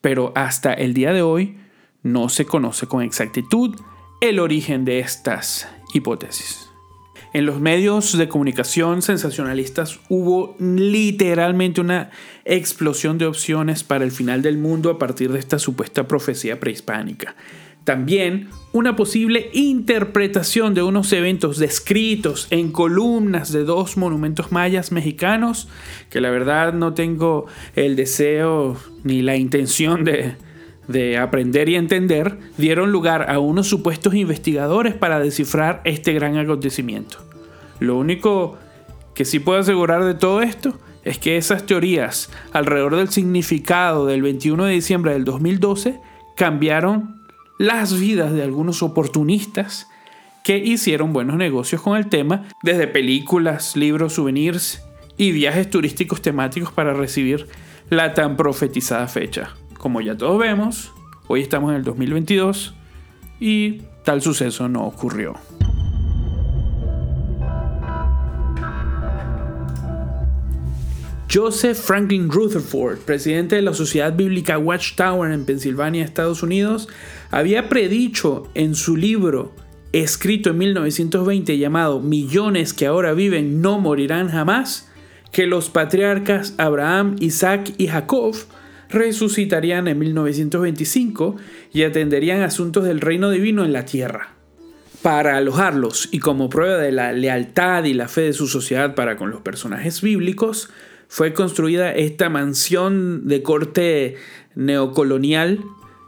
Pero 0.00 0.32
hasta 0.34 0.72
el 0.72 0.94
día 0.94 1.12
de 1.12 1.22
hoy 1.22 1.58
no 2.02 2.28
se 2.28 2.46
conoce 2.46 2.86
con 2.86 3.02
exactitud 3.02 3.76
el 4.20 4.38
origen 4.38 4.84
de 4.84 5.00
estas 5.00 5.68
hipótesis. 5.92 6.65
En 7.36 7.44
los 7.44 7.60
medios 7.60 8.16
de 8.16 8.28
comunicación 8.28 9.02
sensacionalistas 9.02 10.00
hubo 10.08 10.56
literalmente 10.58 11.82
una 11.82 12.08
explosión 12.46 13.18
de 13.18 13.26
opciones 13.26 13.84
para 13.84 14.06
el 14.06 14.10
final 14.10 14.40
del 14.40 14.56
mundo 14.56 14.88
a 14.88 14.98
partir 14.98 15.30
de 15.30 15.38
esta 15.38 15.58
supuesta 15.58 16.08
profecía 16.08 16.58
prehispánica. 16.58 17.36
También 17.84 18.48
una 18.72 18.96
posible 18.96 19.50
interpretación 19.52 20.72
de 20.72 20.82
unos 20.82 21.12
eventos 21.12 21.58
descritos 21.58 22.46
en 22.48 22.72
columnas 22.72 23.52
de 23.52 23.64
dos 23.64 23.98
monumentos 23.98 24.50
mayas 24.50 24.90
mexicanos, 24.90 25.68
que 26.08 26.22
la 26.22 26.30
verdad 26.30 26.72
no 26.72 26.94
tengo 26.94 27.44
el 27.74 27.96
deseo 27.96 28.78
ni 29.04 29.20
la 29.20 29.36
intención 29.36 30.04
de, 30.04 30.36
de 30.88 31.18
aprender 31.18 31.68
y 31.68 31.74
entender, 31.74 32.38
dieron 32.56 32.92
lugar 32.92 33.30
a 33.30 33.40
unos 33.40 33.68
supuestos 33.68 34.14
investigadores 34.14 34.94
para 34.94 35.18
descifrar 35.18 35.82
este 35.84 36.14
gran 36.14 36.38
acontecimiento. 36.38 37.25
Lo 37.80 37.96
único 37.96 38.56
que 39.14 39.24
sí 39.24 39.38
puedo 39.38 39.60
asegurar 39.60 40.04
de 40.04 40.14
todo 40.14 40.42
esto 40.42 40.78
es 41.04 41.18
que 41.18 41.36
esas 41.36 41.66
teorías 41.66 42.30
alrededor 42.52 42.96
del 42.96 43.08
significado 43.08 44.06
del 44.06 44.22
21 44.22 44.64
de 44.64 44.72
diciembre 44.72 45.12
del 45.12 45.24
2012 45.24 46.00
cambiaron 46.36 47.22
las 47.58 47.98
vidas 47.98 48.32
de 48.32 48.42
algunos 48.42 48.82
oportunistas 48.82 49.88
que 50.42 50.58
hicieron 50.58 51.12
buenos 51.12 51.36
negocios 51.36 51.82
con 51.82 51.96
el 51.96 52.08
tema, 52.08 52.44
desde 52.62 52.86
películas, 52.86 53.76
libros, 53.76 54.14
souvenirs 54.14 54.82
y 55.16 55.32
viajes 55.32 55.70
turísticos 55.70 56.22
temáticos 56.22 56.72
para 56.72 56.92
recibir 56.92 57.48
la 57.90 58.14
tan 58.14 58.36
profetizada 58.36 59.08
fecha. 59.08 59.54
Como 59.78 60.00
ya 60.00 60.16
todos 60.16 60.38
vemos, 60.38 60.92
hoy 61.26 61.40
estamos 61.40 61.70
en 61.70 61.76
el 61.76 61.84
2022 61.84 62.74
y 63.40 63.82
tal 64.04 64.22
suceso 64.22 64.68
no 64.68 64.84
ocurrió. 64.84 65.34
Joseph 71.28 71.78
Franklin 71.78 72.30
Rutherford, 72.30 72.98
presidente 72.98 73.56
de 73.56 73.62
la 73.62 73.74
Sociedad 73.74 74.14
Bíblica 74.14 74.58
Watchtower 74.58 75.32
en 75.32 75.44
Pensilvania, 75.44 76.04
Estados 76.04 76.42
Unidos, 76.42 76.88
había 77.30 77.68
predicho 77.68 78.48
en 78.54 78.76
su 78.76 78.96
libro 78.96 79.52
escrito 79.92 80.50
en 80.50 80.58
1920 80.58 81.58
llamado 81.58 82.00
Millones 82.00 82.72
que 82.72 82.86
ahora 82.86 83.12
viven 83.12 83.60
no 83.60 83.80
morirán 83.80 84.28
jamás, 84.28 84.88
que 85.32 85.46
los 85.46 85.68
patriarcas 85.68 86.54
Abraham, 86.58 87.16
Isaac 87.18 87.72
y 87.76 87.88
Jacob 87.88 88.36
resucitarían 88.88 89.88
en 89.88 89.98
1925 89.98 91.36
y 91.72 91.82
atenderían 91.82 92.42
asuntos 92.42 92.84
del 92.84 93.00
reino 93.00 93.30
divino 93.30 93.64
en 93.64 93.72
la 93.72 93.84
tierra. 93.84 94.34
Para 95.02 95.36
alojarlos 95.36 96.08
y 96.12 96.20
como 96.20 96.48
prueba 96.48 96.78
de 96.78 96.92
la 96.92 97.12
lealtad 97.12 97.84
y 97.84 97.94
la 97.94 98.08
fe 98.08 98.22
de 98.22 98.32
su 98.32 98.46
sociedad 98.46 98.94
para 98.94 99.16
con 99.16 99.30
los 99.30 99.40
personajes 99.40 100.00
bíblicos, 100.02 100.70
fue 101.08 101.32
construida 101.32 101.92
esta 101.92 102.28
mansión 102.28 103.26
de 103.28 103.42
corte 103.42 104.16
neocolonial 104.54 105.60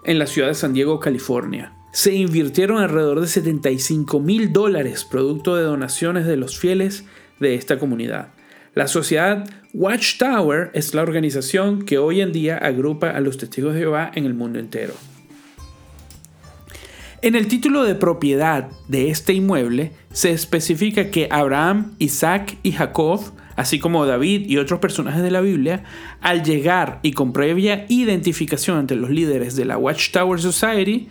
en 0.04 0.18
la 0.18 0.26
ciudad 0.26 0.48
de 0.48 0.54
San 0.54 0.72
Diego, 0.72 1.00
California. 1.00 1.72
Se 1.92 2.14
invirtieron 2.14 2.78
alrededor 2.78 3.20
de 3.20 3.26
75 3.26 4.20
mil 4.20 4.52
dólares 4.52 5.04
producto 5.04 5.56
de 5.56 5.64
donaciones 5.64 6.26
de 6.26 6.36
los 6.36 6.58
fieles 6.58 7.04
de 7.40 7.54
esta 7.54 7.78
comunidad. 7.78 8.28
La 8.74 8.86
sociedad 8.86 9.48
Watchtower 9.74 10.70
es 10.74 10.94
la 10.94 11.02
organización 11.02 11.84
que 11.84 11.98
hoy 11.98 12.20
en 12.20 12.32
día 12.32 12.56
agrupa 12.56 13.10
a 13.10 13.20
los 13.20 13.38
testigos 13.38 13.74
de 13.74 13.80
Jehová 13.80 14.10
en 14.14 14.24
el 14.24 14.34
mundo 14.34 14.58
entero. 14.58 14.94
En 17.20 17.34
el 17.34 17.48
título 17.48 17.82
de 17.82 17.96
propiedad 17.96 18.68
de 18.86 19.10
este 19.10 19.32
inmueble 19.32 19.90
se 20.12 20.30
especifica 20.30 21.10
que 21.10 21.26
Abraham, 21.30 21.94
Isaac 21.98 22.58
y 22.62 22.72
Jacob 22.72 23.20
así 23.58 23.80
como 23.80 24.06
David 24.06 24.48
y 24.48 24.56
otros 24.58 24.78
personajes 24.78 25.20
de 25.20 25.32
la 25.32 25.40
Biblia, 25.40 25.82
al 26.20 26.44
llegar 26.44 27.00
y 27.02 27.12
con 27.12 27.32
previa 27.32 27.86
identificación 27.88 28.78
entre 28.78 28.96
los 28.96 29.10
líderes 29.10 29.56
de 29.56 29.64
la 29.64 29.76
Watchtower 29.76 30.40
Society, 30.40 31.08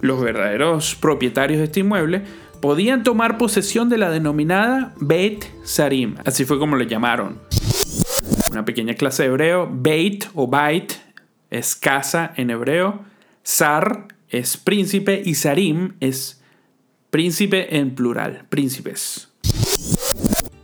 los 0.00 0.20
verdaderos 0.20 0.96
propietarios 0.96 1.58
de 1.58 1.66
este 1.66 1.80
inmueble, 1.80 2.22
podían 2.60 3.04
tomar 3.04 3.38
posesión 3.38 3.88
de 3.88 3.98
la 3.98 4.10
denominada 4.10 4.94
Beit 5.00 5.44
Sarim, 5.62 6.16
así 6.24 6.44
fue 6.44 6.58
como 6.58 6.74
le 6.74 6.88
llamaron. 6.88 7.38
Una 8.50 8.64
pequeña 8.64 8.94
clase 8.94 9.22
de 9.22 9.28
hebreo, 9.28 9.70
Beit 9.72 10.26
o 10.34 10.48
Bait 10.48 10.92
es 11.50 11.76
casa 11.76 12.32
en 12.34 12.50
hebreo, 12.50 13.04
Sar 13.44 14.08
es 14.28 14.56
príncipe 14.56 15.22
y 15.24 15.36
Sarim 15.36 15.92
es 16.00 16.42
príncipe 17.10 17.78
en 17.78 17.94
plural, 17.94 18.44
príncipes. 18.48 19.28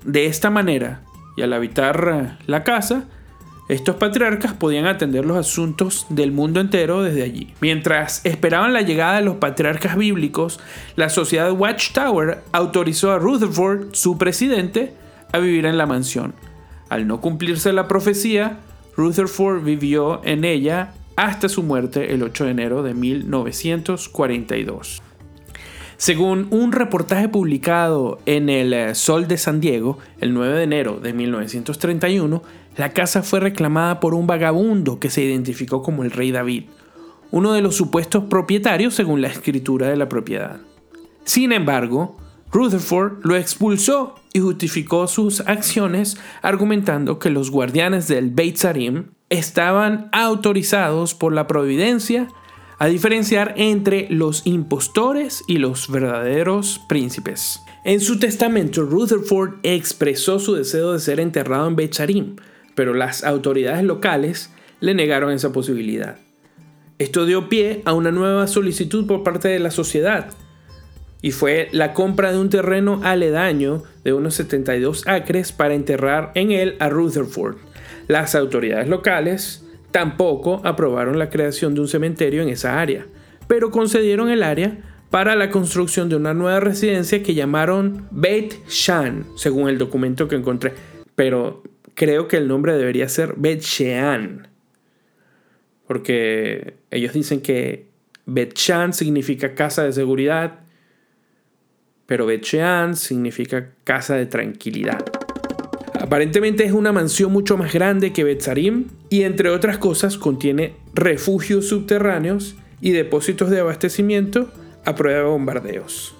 De 0.04 0.26
esta 0.26 0.50
manera, 0.50 1.04
y 1.36 1.42
al 1.42 1.52
habitar 1.52 2.38
la 2.46 2.64
casa, 2.64 3.04
estos 3.68 3.96
patriarcas 3.96 4.52
podían 4.52 4.86
atender 4.86 5.24
los 5.24 5.36
asuntos 5.36 6.06
del 6.08 6.32
mundo 6.32 6.60
entero 6.60 7.02
desde 7.02 7.22
allí. 7.22 7.54
Mientras 7.60 8.24
esperaban 8.26 8.72
la 8.72 8.82
llegada 8.82 9.16
de 9.16 9.24
los 9.24 9.36
patriarcas 9.36 9.96
bíblicos, 9.96 10.60
la 10.96 11.08
sociedad 11.08 11.52
Watchtower 11.52 12.42
autorizó 12.52 13.12
a 13.12 13.18
Rutherford, 13.18 13.94
su 13.94 14.18
presidente, 14.18 14.94
a 15.32 15.38
vivir 15.38 15.64
en 15.64 15.78
la 15.78 15.86
mansión. 15.86 16.34
Al 16.88 17.06
no 17.06 17.20
cumplirse 17.20 17.72
la 17.72 17.88
profecía, 17.88 18.58
Rutherford 18.96 19.64
vivió 19.64 20.20
en 20.24 20.44
ella 20.44 20.92
hasta 21.16 21.48
su 21.48 21.62
muerte 21.62 22.12
el 22.12 22.22
8 22.22 22.44
de 22.44 22.50
enero 22.50 22.82
de 22.82 22.94
1942. 22.94 25.02
Según 26.02 26.48
un 26.50 26.72
reportaje 26.72 27.28
publicado 27.28 28.18
en 28.26 28.48
el 28.48 28.72
eh, 28.72 28.96
Sol 28.96 29.28
de 29.28 29.38
San 29.38 29.60
Diego 29.60 29.98
el 30.20 30.34
9 30.34 30.56
de 30.56 30.64
enero 30.64 30.98
de 31.00 31.12
1931, 31.12 32.42
la 32.76 32.92
casa 32.92 33.22
fue 33.22 33.38
reclamada 33.38 34.00
por 34.00 34.12
un 34.12 34.26
vagabundo 34.26 34.98
que 34.98 35.10
se 35.10 35.22
identificó 35.22 35.80
como 35.80 36.02
el 36.02 36.10
rey 36.10 36.32
David, 36.32 36.64
uno 37.30 37.52
de 37.52 37.62
los 37.62 37.76
supuestos 37.76 38.24
propietarios 38.24 38.94
según 38.94 39.22
la 39.22 39.28
escritura 39.28 39.86
de 39.86 39.96
la 39.96 40.08
propiedad. 40.08 40.58
Sin 41.22 41.52
embargo, 41.52 42.16
Rutherford 42.50 43.24
lo 43.24 43.36
expulsó 43.36 44.16
y 44.32 44.40
justificó 44.40 45.06
sus 45.06 45.38
acciones 45.42 46.18
argumentando 46.42 47.20
que 47.20 47.30
los 47.30 47.52
guardianes 47.52 48.08
del 48.08 48.30
Beit 48.30 48.56
Sarim 48.56 49.10
estaban 49.30 50.08
autorizados 50.10 51.14
por 51.14 51.32
la 51.32 51.46
providencia 51.46 52.26
a 52.82 52.88
diferenciar 52.88 53.54
entre 53.58 54.08
los 54.10 54.44
impostores 54.44 55.44
y 55.46 55.58
los 55.58 55.88
verdaderos 55.88 56.80
príncipes. 56.88 57.60
En 57.84 58.00
su 58.00 58.18
testamento, 58.18 58.82
Rutherford 58.82 59.60
expresó 59.62 60.40
su 60.40 60.56
deseo 60.56 60.92
de 60.92 60.98
ser 60.98 61.20
enterrado 61.20 61.68
en 61.68 61.76
Becharim, 61.76 62.34
pero 62.74 62.92
las 62.92 63.22
autoridades 63.22 63.84
locales 63.84 64.50
le 64.80 64.94
negaron 64.94 65.30
esa 65.30 65.52
posibilidad. 65.52 66.16
Esto 66.98 67.24
dio 67.24 67.48
pie 67.48 67.82
a 67.84 67.92
una 67.92 68.10
nueva 68.10 68.48
solicitud 68.48 69.06
por 69.06 69.22
parte 69.22 69.46
de 69.46 69.60
la 69.60 69.70
sociedad, 69.70 70.30
y 71.20 71.30
fue 71.30 71.68
la 71.70 71.94
compra 71.94 72.32
de 72.32 72.40
un 72.40 72.50
terreno 72.50 73.00
aledaño 73.04 73.84
de 74.02 74.12
unos 74.12 74.34
72 74.34 75.06
acres 75.06 75.52
para 75.52 75.74
enterrar 75.74 76.32
en 76.34 76.50
él 76.50 76.74
a 76.80 76.88
Rutherford. 76.88 77.58
Las 78.08 78.34
autoridades 78.34 78.88
locales 78.88 79.64
Tampoco 79.92 80.60
aprobaron 80.64 81.18
la 81.18 81.30
creación 81.30 81.74
de 81.74 81.82
un 81.82 81.88
cementerio 81.88 82.42
en 82.42 82.48
esa 82.48 82.80
área, 82.80 83.06
pero 83.46 83.70
concedieron 83.70 84.30
el 84.30 84.42
área 84.42 84.78
para 85.10 85.36
la 85.36 85.50
construcción 85.50 86.08
de 86.08 86.16
una 86.16 86.32
nueva 86.32 86.58
residencia 86.58 87.22
que 87.22 87.34
llamaron 87.34 88.08
Beit 88.10 88.66
Shan, 88.66 89.26
según 89.36 89.68
el 89.68 89.76
documento 89.76 90.26
que 90.26 90.36
encontré. 90.36 90.72
Pero 91.14 91.62
creo 91.94 92.26
que 92.26 92.38
el 92.38 92.48
nombre 92.48 92.76
debería 92.76 93.08
ser 93.10 93.34
Beit 93.36 93.60
Shean, 93.60 94.48
porque 95.86 96.76
ellos 96.90 97.12
dicen 97.12 97.42
que 97.42 97.92
Bet 98.24 98.54
Shan 98.54 98.94
significa 98.94 99.54
casa 99.54 99.84
de 99.84 99.92
seguridad, 99.92 100.60
pero 102.06 102.24
Bet 102.24 102.44
Shean 102.44 102.96
significa 102.96 103.72
casa 103.84 104.16
de 104.16 104.24
tranquilidad. 104.24 105.04
Aparentemente 106.02 106.64
es 106.64 106.72
una 106.72 106.90
mansión 106.90 107.30
mucho 107.30 107.56
más 107.56 107.72
grande 107.72 108.12
que 108.12 108.24
Betzarim 108.24 108.86
y 109.08 109.22
entre 109.22 109.50
otras 109.50 109.78
cosas 109.78 110.18
contiene 110.18 110.72
refugios 110.94 111.68
subterráneos 111.68 112.56
y 112.80 112.90
depósitos 112.90 113.50
de 113.50 113.60
abastecimiento 113.60 114.48
a 114.84 114.96
prueba 114.96 115.20
de 115.20 115.26
bombardeos. 115.26 116.16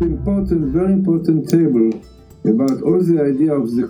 Important, 0.00 0.72
very 0.72 0.94
important 0.94 1.50
table 1.50 1.90
about 2.46 2.82
all 2.82 3.04
the 3.04 3.20
idea 3.20 3.52
of 3.52 3.76
the 3.76 3.86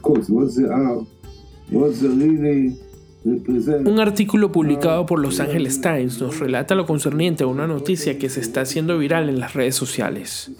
really. 2.08 2.76
Un 3.24 4.00
artículo 4.00 4.50
publicado 4.50 5.06
por 5.06 5.20
Los 5.20 5.38
Angeles 5.38 5.80
Times 5.80 6.20
nos 6.20 6.40
relata 6.40 6.74
lo 6.74 6.86
concerniente 6.86 7.44
a 7.44 7.46
una 7.46 7.68
noticia 7.68 8.18
que 8.18 8.28
se 8.28 8.40
está 8.40 8.62
haciendo 8.62 8.98
viral 8.98 9.28
en 9.28 9.38
las 9.38 9.54
redes 9.54 9.76
sociales. 9.76 10.50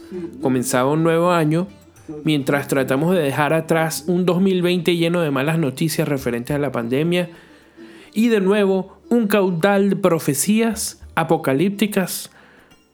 Comenzaba 0.40 0.92
un 0.92 1.02
nuevo 1.02 1.32
año 1.32 1.66
mientras 2.24 2.68
tratamos 2.68 3.14
de 3.14 3.22
dejar 3.22 3.52
atrás 3.52 4.04
un 4.06 4.26
2020 4.26 4.96
lleno 4.96 5.22
de 5.22 5.30
malas 5.30 5.58
noticias 5.58 6.06
referentes 6.06 6.54
a 6.54 6.58
la 6.60 6.70
pandemia 6.70 7.30
y 8.14 8.28
de 8.28 8.40
nuevo 8.40 8.98
un 9.08 9.26
caudal 9.26 9.90
de 9.90 9.96
profecías 9.96 11.02
apocalípticas 11.14 12.30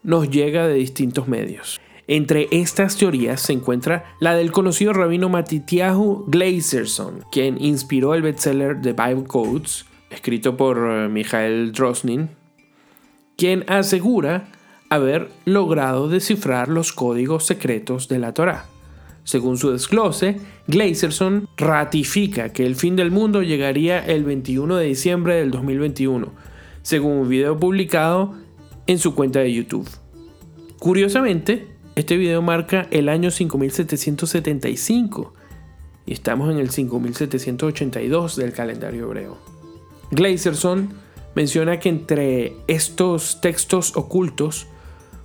nos 0.03 0.31
llega 0.31 0.67
de 0.67 0.75
distintos 0.75 1.29
medios. 1.29 1.79
Entre 2.11 2.49
estas 2.51 2.97
teorías 2.97 3.43
se 3.43 3.53
encuentra 3.53 4.17
la 4.19 4.35
del 4.35 4.51
conocido 4.51 4.95
rabino 4.95 5.29
Matityahu 5.29 6.25
Glazerson, 6.27 7.23
quien 7.31 7.63
inspiró 7.63 8.15
el 8.15 8.23
bestseller 8.23 8.81
The 8.81 8.95
Bible 8.95 9.25
Codes, 9.27 9.85
escrito 10.09 10.57
por 10.57 10.79
eh, 10.79 11.09
Michael 11.11 11.71
Drosnin, 11.73 12.31
quien 13.37 13.67
asegura 13.69 14.49
haber 14.89 15.29
logrado 15.45 16.09
descifrar 16.09 16.69
los 16.69 16.95
códigos 16.95 17.45
secretos 17.45 18.09
de 18.09 18.19
la 18.19 18.33
Torá. 18.33 18.65
Según 19.25 19.59
su 19.59 19.71
desglose, 19.73 20.41
Glazerson 20.67 21.47
ratifica 21.59 22.55
que 22.55 22.65
el 22.65 22.77
fin 22.77 22.97
del 22.97 23.11
mundo 23.11 23.43
llegaría 23.43 24.03
el 24.03 24.25
21 24.25 24.77
de 24.77 24.87
diciembre 24.87 25.35
del 25.35 25.51
2021, 25.51 26.33
según 26.81 27.13
un 27.19 27.29
video 27.29 27.59
publicado 27.59 28.35
en 28.87 28.99
su 28.99 29.15
cuenta 29.15 29.41
de 29.41 29.53
YouTube. 29.53 29.87
Curiosamente, 30.79 31.78
este 31.99 32.17
video 32.17 32.43
marca 32.43 32.87
el 32.93 33.09
año 33.09 33.33
5775 33.33 35.35
y 36.07 36.13
estamos 36.13 36.53
en 36.53 36.59
el 36.59 36.71
5782 36.71 38.37
del 38.37 38.53
calendario 38.53 39.07
hebreo. 39.07 39.37
Glazerson 40.13 40.91
menciona 41.35 41.81
que 41.81 41.89
entre 41.89 42.55
estos 42.69 43.41
textos 43.41 43.97
ocultos 43.97 44.69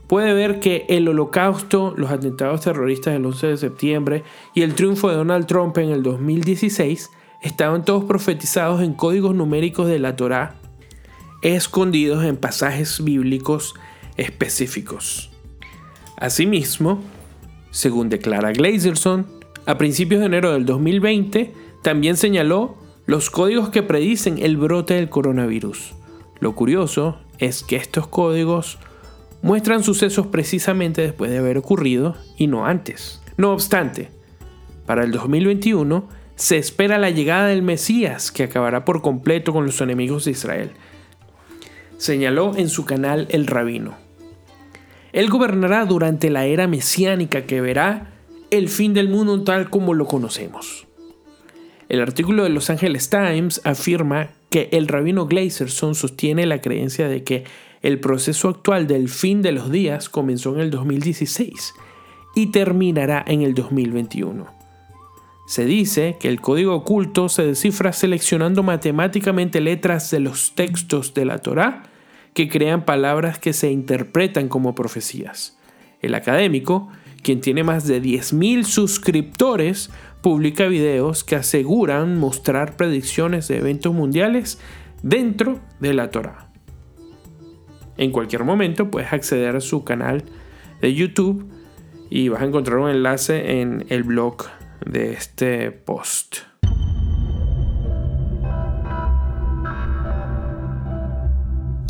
puede 0.07 0.33
ver 0.33 0.59
que 0.59 0.87
el 0.89 1.07
holocausto, 1.07 1.93
los 1.95 2.09
atentados 2.09 2.61
terroristas 2.61 3.13
del 3.13 3.27
11 3.27 3.47
de 3.47 3.57
septiembre 3.57 4.23
y 4.55 4.63
el 4.63 4.73
triunfo 4.73 5.09
de 5.09 5.15
Donald 5.15 5.45
Trump 5.45 5.77
en 5.77 5.91
el 5.91 6.01
2016 6.01 7.11
estaban 7.43 7.85
todos 7.85 8.05
profetizados 8.05 8.81
en 8.81 8.93
códigos 8.93 9.35
numéricos 9.35 9.87
de 9.87 9.99
la 9.99 10.15
Torá, 10.15 10.55
escondidos 11.43 12.23
en 12.23 12.35
pasajes 12.35 13.03
bíblicos 13.03 13.75
específicos. 14.17 15.32
Asimismo, 16.23 17.01
según 17.69 18.07
declara 18.07 18.53
Glazerson, 18.53 19.27
a 19.65 19.77
principios 19.77 20.21
de 20.21 20.27
enero 20.27 20.53
del 20.53 20.65
2020 20.65 21.53
también 21.81 22.15
señaló 22.15 22.77
los 23.05 23.29
códigos 23.29 23.71
que 23.71 23.83
predicen 23.83 24.37
el 24.37 24.55
brote 24.55 24.93
del 24.93 25.09
coronavirus. 25.09 25.93
Lo 26.39 26.55
curioso 26.55 27.19
es 27.39 27.61
que 27.61 27.75
estos 27.75 28.07
códigos 28.07 28.79
muestran 29.41 29.83
sucesos 29.83 30.27
precisamente 30.27 31.01
después 31.01 31.29
de 31.29 31.39
haber 31.39 31.57
ocurrido 31.57 32.15
y 32.37 32.47
no 32.47 32.65
antes. 32.65 33.21
No 33.35 33.51
obstante, 33.51 34.09
para 34.85 35.03
el 35.03 35.11
2021 35.11 36.07
se 36.37 36.57
espera 36.57 36.99
la 36.99 37.09
llegada 37.09 37.47
del 37.47 37.63
Mesías 37.63 38.31
que 38.31 38.43
acabará 38.43 38.85
por 38.85 39.01
completo 39.01 39.51
con 39.51 39.65
los 39.65 39.81
enemigos 39.81 40.23
de 40.23 40.31
Israel. 40.31 40.71
Señaló 41.97 42.55
en 42.55 42.69
su 42.69 42.85
canal 42.85 43.27
El 43.29 43.45
Rabino. 43.45 44.02
Él 45.13 45.29
gobernará 45.29 45.85
durante 45.85 46.29
la 46.29 46.45
era 46.45 46.67
mesiánica 46.67 47.43
que 47.45 47.61
verá 47.61 48.13
el 48.49 48.67
fin 48.67 48.93
del 48.93 49.09
mundo 49.09 49.43
tal 49.43 49.69
como 49.69 49.93
lo 49.93 50.05
conocemos. 50.05 50.87
El 51.87 52.01
artículo 52.01 52.43
de 52.43 52.49
Los 52.49 52.71
Angeles 52.71 53.09
Times 53.09 53.61
afirma 53.63 54.31
que 54.49 54.69
el 54.71 54.87
rabino 54.87 55.27
Glazerson 55.27 55.93
sostiene 55.93 56.47
la 56.47 56.61
creencia 56.61 57.07
de 57.07 57.23
que 57.23 57.43
el 57.83 57.99
proceso 57.99 58.49
actual 58.49 58.87
del 58.87 59.07
fin 59.09 59.41
de 59.43 59.51
los 59.51 59.71
días 59.71 60.09
comenzó 60.09 60.55
en 60.55 60.61
el 60.61 60.71
2016 60.71 61.73
y 62.33 62.47
terminará 62.47 63.23
en 63.27 63.43
el 63.43 63.53
2021. 63.53 64.47
Se 65.45 65.65
dice 65.65 66.17
que 66.19 66.29
el 66.29 66.41
código 66.41 66.73
oculto 66.73 67.29
se 67.29 67.43
descifra 67.43 67.93
seleccionando 67.93 68.63
matemáticamente 68.63 69.61
letras 69.61 70.09
de 70.09 70.21
los 70.21 70.55
textos 70.55 71.13
de 71.13 71.25
la 71.25 71.37
Torá 71.39 71.83
que 72.33 72.49
crean 72.49 72.85
palabras 72.85 73.39
que 73.39 73.53
se 73.53 73.71
interpretan 73.71 74.49
como 74.49 74.75
profecías. 74.75 75.57
El 76.01 76.15
académico, 76.15 76.89
quien 77.21 77.41
tiene 77.41 77.63
más 77.63 77.87
de 77.87 78.01
10.000 78.01 78.63
suscriptores, 78.63 79.89
publica 80.21 80.67
videos 80.67 81.23
que 81.23 81.35
aseguran 81.35 82.17
mostrar 82.17 82.75
predicciones 82.75 83.47
de 83.47 83.57
eventos 83.57 83.93
mundiales 83.93 84.59
dentro 85.01 85.59
de 85.79 85.93
la 85.93 86.09
Torah. 86.09 86.49
En 87.97 88.11
cualquier 88.11 88.43
momento 88.43 88.89
puedes 88.89 89.13
acceder 89.13 89.55
a 89.55 89.61
su 89.61 89.83
canal 89.83 90.23
de 90.81 90.93
YouTube 90.93 91.49
y 92.09 92.29
vas 92.29 92.41
a 92.41 92.45
encontrar 92.45 92.79
un 92.79 92.89
enlace 92.89 93.61
en 93.61 93.85
el 93.89 94.03
blog 94.03 94.45
de 94.85 95.13
este 95.13 95.71
post. 95.71 96.52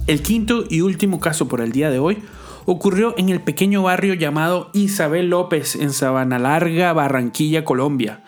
El 0.05 0.21
quinto 0.21 0.65
y 0.69 0.81
último 0.81 1.21
caso 1.21 1.47
por 1.47 1.61
el 1.61 1.71
día 1.71 1.89
de 1.89 1.97
hoy 1.97 2.17
ocurrió 2.65 3.15
en 3.17 3.29
el 3.29 3.39
pequeño 3.39 3.83
barrio 3.83 4.15
llamado 4.15 4.69
Isabel 4.73 5.29
López 5.29 5.77
en 5.77 5.93
Sabana 5.93 6.39
Larga, 6.39 6.91
Barranquilla, 6.91 7.63
Colombia, 7.63 8.21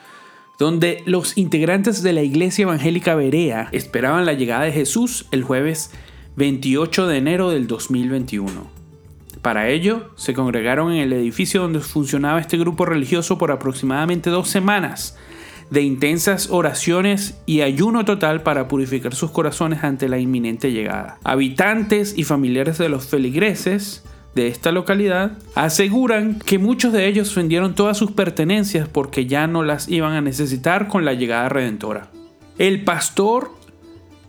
donde 0.57 1.03
los 1.05 1.38
integrantes 1.38 2.01
de 2.01 2.13
la 2.13 2.21
iglesia 2.21 2.63
evangélica 2.63 3.15
Berea 3.15 3.67
esperaban 3.73 4.25
la 4.25 4.31
llegada 4.31 4.63
de 4.63 4.71
Jesús 4.71 5.25
el 5.31 5.43
jueves 5.43 5.91
28 6.38 7.07
de 7.07 7.17
enero 7.17 7.49
del 7.49 7.67
2021. 7.67 8.67
Para 9.41 9.67
ello, 9.67 10.11
se 10.15 10.33
congregaron 10.33 10.93
en 10.93 10.99
el 10.99 11.11
edificio 11.11 11.61
donde 11.61 11.81
funcionaba 11.81 12.39
este 12.39 12.57
grupo 12.57 12.85
religioso 12.85 13.38
por 13.38 13.51
aproximadamente 13.51 14.29
dos 14.29 14.47
semanas, 14.47 15.17
de 15.69 15.82
intensas 15.82 16.49
oraciones 16.49 17.39
y 17.45 17.62
ayuno 17.62 18.06
total 18.06 18.43
para 18.43 18.67
purificar 18.67 19.15
sus 19.15 19.32
corazones 19.32 19.84
ante 19.84 20.10
la 20.10 20.19
inminente 20.19 20.71
llegada. 20.71 21.17
Habitantes 21.23 22.13
y 22.17 22.23
familiares 22.23 22.78
de 22.78 22.89
los 22.89 23.08
feligreses 23.08 24.04
de 24.36 24.47
esta 24.47 24.71
localidad 24.71 25.32
aseguran 25.56 26.39
que 26.39 26.60
muchos 26.60 26.93
de 26.93 27.08
ellos 27.08 27.34
vendieron 27.34 27.73
todas 27.73 27.97
sus 27.97 28.12
pertenencias 28.12 28.88
porque 28.88 29.25
ya 29.25 29.47
no 29.47 29.63
las 29.63 29.89
iban 29.89 30.13
a 30.13 30.21
necesitar 30.21 30.88
con 30.88 31.06
la 31.06 31.13
llegada 31.13 31.49
redentora. 31.49 32.10
El 32.58 32.84
pastor 32.84 33.51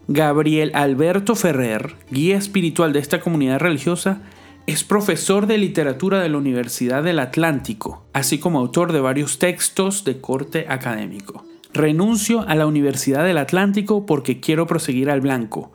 Gabriel 0.08 0.70
Alberto 0.74 1.34
Ferrer, 1.34 1.96
guía 2.10 2.36
espiritual 2.36 2.92
de 2.92 3.00
esta 3.00 3.20
comunidad 3.20 3.58
religiosa, 3.58 4.20
es 4.66 4.82
profesor 4.82 5.46
de 5.46 5.58
literatura 5.58 6.20
de 6.20 6.28
la 6.28 6.38
Universidad 6.38 7.04
del 7.04 7.20
Atlántico, 7.20 8.04
así 8.12 8.38
como 8.38 8.58
autor 8.58 8.92
de 8.92 9.00
varios 9.00 9.38
textos 9.38 10.02
de 10.02 10.20
corte 10.20 10.66
académico. 10.68 11.44
Renuncio 11.72 12.40
a 12.48 12.54
la 12.56 12.66
Universidad 12.66 13.24
del 13.24 13.38
Atlántico 13.38 14.06
porque 14.06 14.40
quiero 14.40 14.66
proseguir 14.66 15.08
al 15.08 15.20
blanco, 15.20 15.70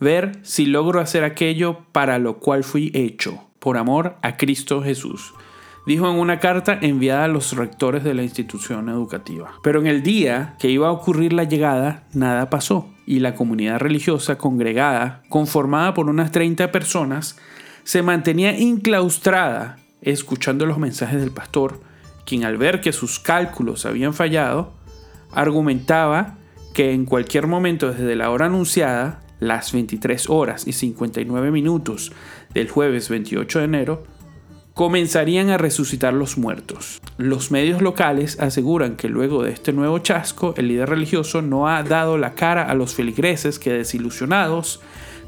ver 0.00 0.32
si 0.42 0.66
logro 0.66 1.00
hacer 1.00 1.22
aquello 1.22 1.86
para 1.92 2.18
lo 2.18 2.38
cual 2.38 2.64
fui 2.64 2.90
hecho, 2.92 3.44
por 3.60 3.78
amor 3.78 4.16
a 4.22 4.36
Cristo 4.36 4.82
Jesús, 4.82 5.32
dijo 5.86 6.10
en 6.10 6.16
una 6.16 6.40
carta 6.40 6.76
enviada 6.80 7.24
a 7.24 7.28
los 7.28 7.54
rectores 7.54 8.02
de 8.02 8.14
la 8.14 8.24
institución 8.24 8.88
educativa. 8.88 9.52
Pero 9.62 9.80
en 9.80 9.86
el 9.86 10.02
día 10.02 10.56
que 10.58 10.70
iba 10.70 10.88
a 10.88 10.92
ocurrir 10.92 11.32
la 11.32 11.44
llegada, 11.44 12.08
nada 12.12 12.50
pasó, 12.50 12.88
y 13.06 13.20
la 13.20 13.36
comunidad 13.36 13.78
religiosa 13.78 14.38
congregada, 14.38 15.22
conformada 15.28 15.94
por 15.94 16.08
unas 16.08 16.32
30 16.32 16.72
personas, 16.72 17.38
se 17.84 18.02
mantenía 18.02 18.58
inclaustrada 18.58 19.78
escuchando 20.00 20.66
los 20.66 20.78
mensajes 20.78 21.20
del 21.20 21.30
pastor, 21.30 21.80
quien 22.26 22.44
al 22.44 22.56
ver 22.56 22.80
que 22.80 22.92
sus 22.92 23.18
cálculos 23.18 23.86
habían 23.86 24.14
fallado, 24.14 24.72
argumentaba 25.32 26.38
que 26.72 26.92
en 26.92 27.04
cualquier 27.04 27.46
momento 27.46 27.92
desde 27.92 28.16
la 28.16 28.30
hora 28.30 28.46
anunciada, 28.46 29.20
las 29.40 29.72
23 29.72 30.28
horas 30.30 30.66
y 30.66 30.72
59 30.72 31.50
minutos 31.50 32.12
del 32.52 32.70
jueves 32.70 33.08
28 33.08 33.58
de 33.58 33.64
enero, 33.64 34.04
comenzarían 34.74 35.50
a 35.50 35.58
resucitar 35.58 36.14
los 36.14 36.36
muertos. 36.36 37.00
Los 37.16 37.50
medios 37.50 37.80
locales 37.80 38.40
aseguran 38.40 38.96
que 38.96 39.08
luego 39.08 39.44
de 39.44 39.52
este 39.52 39.72
nuevo 39.72 40.00
chasco, 40.00 40.54
el 40.56 40.68
líder 40.68 40.88
religioso 40.88 41.42
no 41.42 41.68
ha 41.68 41.82
dado 41.84 42.18
la 42.18 42.34
cara 42.34 42.62
a 42.64 42.74
los 42.74 42.94
feligreses 42.94 43.58
que 43.58 43.72
desilusionados, 43.72 44.80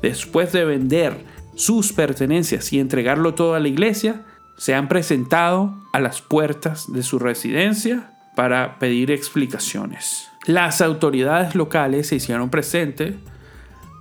después 0.03 0.53
de 0.53 0.65
vender 0.65 1.36
sus 1.57 1.93
pertenencias 1.93 2.73
y 2.73 2.79
entregarlo 2.79 3.35
todo 3.35 3.55
a 3.55 3.61
la 3.61 3.69
iglesia, 3.69 4.23
se 4.57 4.75
han 4.75 4.89
presentado 4.89 5.75
a 5.93 6.01
las 6.01 6.23
puertas 6.23 6.93
de 6.93 7.03
su 7.03 7.19
residencia 7.19 8.13
para 8.37 8.79
pedir 8.79 9.11
explicaciones. 9.11 10.29
Las 10.47 10.81
autoridades 10.81 11.55
locales 11.55 12.09
se 12.09 12.17
hicieron 12.17 12.51
presentes 12.51 13.17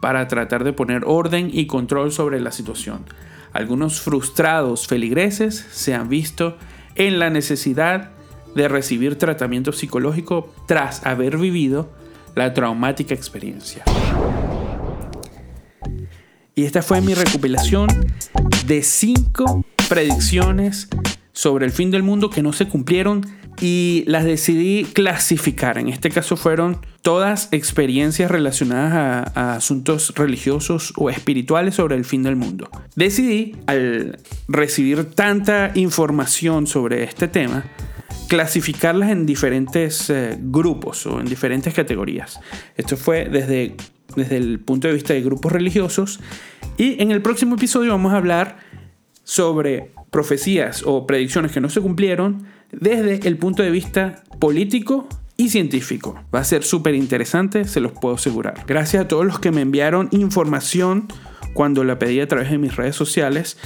para 0.02 0.28
tratar 0.28 0.64
de 0.64 0.74
poner 0.74 1.04
orden 1.06 1.50
y 1.52 1.66
control 1.66 2.12
sobre 2.12 2.40
la 2.40 2.52
situación. 2.52 3.06
Algunos 3.54 4.02
frustrados 4.02 4.86
feligreses 4.86 5.66
se 5.72 5.96
han 5.96 6.10
visto 6.10 6.58
en 6.96 7.20
la 7.20 7.30
necesidad 7.30 8.12
de 8.54 8.68
recibir 8.68 9.18
tratamiento 9.18 9.72
psicológico 9.72 10.54
tras 10.68 11.06
haber 11.06 11.38
vivido 11.38 11.90
la 12.36 12.54
traumática 12.54 13.14
experiencia. 13.14 13.84
Y 16.56 16.64
esta 16.64 16.82
fue 16.82 17.02
mi 17.02 17.14
recopilación 17.14 17.88
de 18.66 18.82
cinco 18.82 19.66
predicciones 19.90 20.88
sobre 21.34 21.66
el 21.66 21.72
fin 21.74 21.92
del 21.92 22.02
mundo 22.02 22.30
que 22.30 22.42
no 22.42 22.54
se 22.54 22.68
cumplieron 22.70 23.26
y 23.60 24.06
las 24.08 24.24
decidí 24.24 24.86
clasificar. 24.86 25.78
En 25.78 25.90
este 25.90 26.10
caso 26.10 26.38
fueron 26.38 26.80
todas 27.02 27.50
experiencias 27.52 28.32
relacionadas 28.32 29.32
a, 29.36 29.56
asuntos 29.56 30.14
religiosos 30.16 30.94
o 30.96 31.10
espirituales 31.10 31.76
sobre 31.76 31.96
el 31.96 32.06
fin 32.06 32.24
del 32.24 32.38
mundo. 32.38 32.70
Decidí, 32.96 33.56
al 33.68 34.18
recibir 34.48 35.04
tanta 35.14 35.72
información 35.76 36.68
sobre 36.68 37.04
este 37.04 37.28
tema, 37.28 37.66
clasificarlas 38.28 39.12
en 39.12 39.26
diferentes 39.26 40.10
eh, 40.10 40.38
grupos 40.40 41.06
o 41.06 41.20
en 41.20 41.26
diferentes 41.26 41.74
categorías. 41.74 42.40
Esto 42.76 42.98
fue 42.98 43.26
desde, 43.26 43.76
desde 44.16 44.38
el 44.38 44.60
punto 44.60 44.88
de 44.88 44.94
vista 44.94 45.14
de 45.14 45.22
grupos 45.22 45.52
religiosos 45.52 46.20
y 46.78 47.02
en 47.02 47.12
el 47.12 47.22
próximo 47.22 47.56
episodio 47.56 47.92
vamos 47.92 48.14
a 48.14 48.18
hablar 48.18 48.58
sobre 49.24 49.92
profecías 50.12 50.84
o 50.86 51.08
predicciones 51.08 51.52
que 51.52 51.62
no 51.62 51.70
se 51.70 51.82
cumplieron 51.82 52.46
desde 52.72 53.28
el 53.28 53.38
punto 53.38 53.64
de 53.64 53.72
vista 53.72 54.24
político 54.40 55.08
y 55.38 55.50
científico. 55.50 56.20
Va 56.34 56.40
a 56.40 56.44
ser 56.44 56.64
súper 56.64 56.96
interesante, 56.96 57.66
se 57.66 57.80
los 57.80 57.92
puedo 57.92 58.16
asegurar. 58.16 58.64
Gracias 58.68 59.04
a 59.04 59.08
todos 59.08 59.26
los 59.26 59.40
que 59.40 59.52
me 59.52 59.62
enviaron 59.62 60.10
información 60.12 61.08
cuando 61.54 61.84
la 61.84 61.98
pedí 61.98 62.20
a 62.20 62.28
través 62.28 62.52
de 62.52 62.58
mis 62.58 62.76
redes 62.76 62.96
sociales 62.96 63.58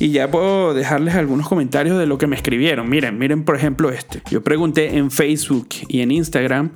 y 0.00 0.10
ya 0.10 0.30
puedo 0.30 0.74
dejarles 0.74 1.14
algunos 1.14 1.48
comentarios 1.48 1.98
de 1.98 2.06
lo 2.06 2.18
que 2.18 2.26
me 2.26 2.36
escribieron. 2.36 2.88
Miren, 2.88 3.18
miren 3.18 3.44
por 3.44 3.56
ejemplo 3.56 3.90
este. 3.90 4.22
Yo 4.30 4.42
pregunté 4.42 4.96
en 4.96 5.10
Facebook 5.10 5.68
y 5.88 6.00
en 6.00 6.10
Instagram 6.10 6.72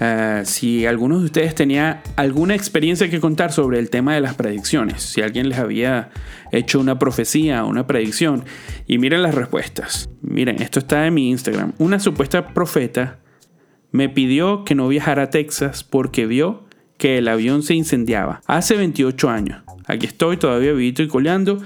eh, 0.00 0.42
si 0.44 0.86
algunos 0.86 1.20
de 1.20 1.26
ustedes 1.26 1.54
tenía 1.54 2.02
alguna 2.16 2.54
experiencia 2.54 3.08
que 3.08 3.20
contar 3.20 3.52
sobre 3.52 3.78
el 3.78 3.90
tema 3.90 4.14
de 4.14 4.20
las 4.20 4.34
predicciones, 4.34 5.02
si 5.02 5.22
alguien 5.22 5.48
les 5.48 5.58
había 5.58 6.10
hecho 6.52 6.80
una 6.80 6.98
profecía 6.98 7.64
una 7.64 7.86
predicción. 7.86 8.44
Y 8.86 8.98
miren 8.98 9.22
las 9.22 9.34
respuestas. 9.34 10.08
Miren, 10.22 10.62
esto 10.62 10.78
está 10.78 11.06
en 11.06 11.14
mi 11.14 11.30
Instagram. 11.30 11.72
Una 11.78 11.98
supuesta 11.98 12.48
profeta 12.48 13.18
me 13.92 14.08
pidió 14.08 14.64
que 14.64 14.74
no 14.74 14.88
viajara 14.88 15.24
a 15.24 15.30
Texas 15.30 15.84
porque 15.84 16.26
vio 16.26 16.64
que 16.98 17.18
el 17.18 17.28
avión 17.28 17.62
se 17.62 17.74
incendiaba 17.74 18.40
hace 18.46 18.76
28 18.76 19.28
años. 19.28 19.62
Aquí 19.86 20.06
estoy 20.06 20.36
todavía 20.36 20.72
vivito 20.72 21.02
y 21.02 21.08
coleando. 21.08 21.58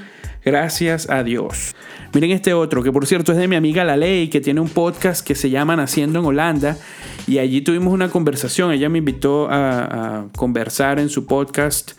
Gracias 0.44 1.10
a 1.10 1.22
Dios. 1.22 1.74
Miren 2.14 2.30
este 2.30 2.54
otro, 2.54 2.82
que 2.82 2.90
por 2.90 3.06
cierto 3.06 3.32
es 3.32 3.38
de 3.38 3.46
mi 3.46 3.56
amiga 3.56 3.84
La 3.84 3.96
Ley, 3.96 4.28
que 4.28 4.40
tiene 4.40 4.60
un 4.60 4.68
podcast 4.68 5.24
que 5.24 5.34
se 5.34 5.50
llama 5.50 5.76
Naciendo 5.76 6.18
en 6.18 6.24
Holanda. 6.24 6.78
Y 7.26 7.38
allí 7.38 7.60
tuvimos 7.60 7.92
una 7.92 8.08
conversación. 8.08 8.72
Ella 8.72 8.88
me 8.88 8.98
invitó 8.98 9.48
a, 9.50 10.26
conversar 10.36 10.98
en 10.98 11.10
su 11.10 11.26
podcast 11.26 11.92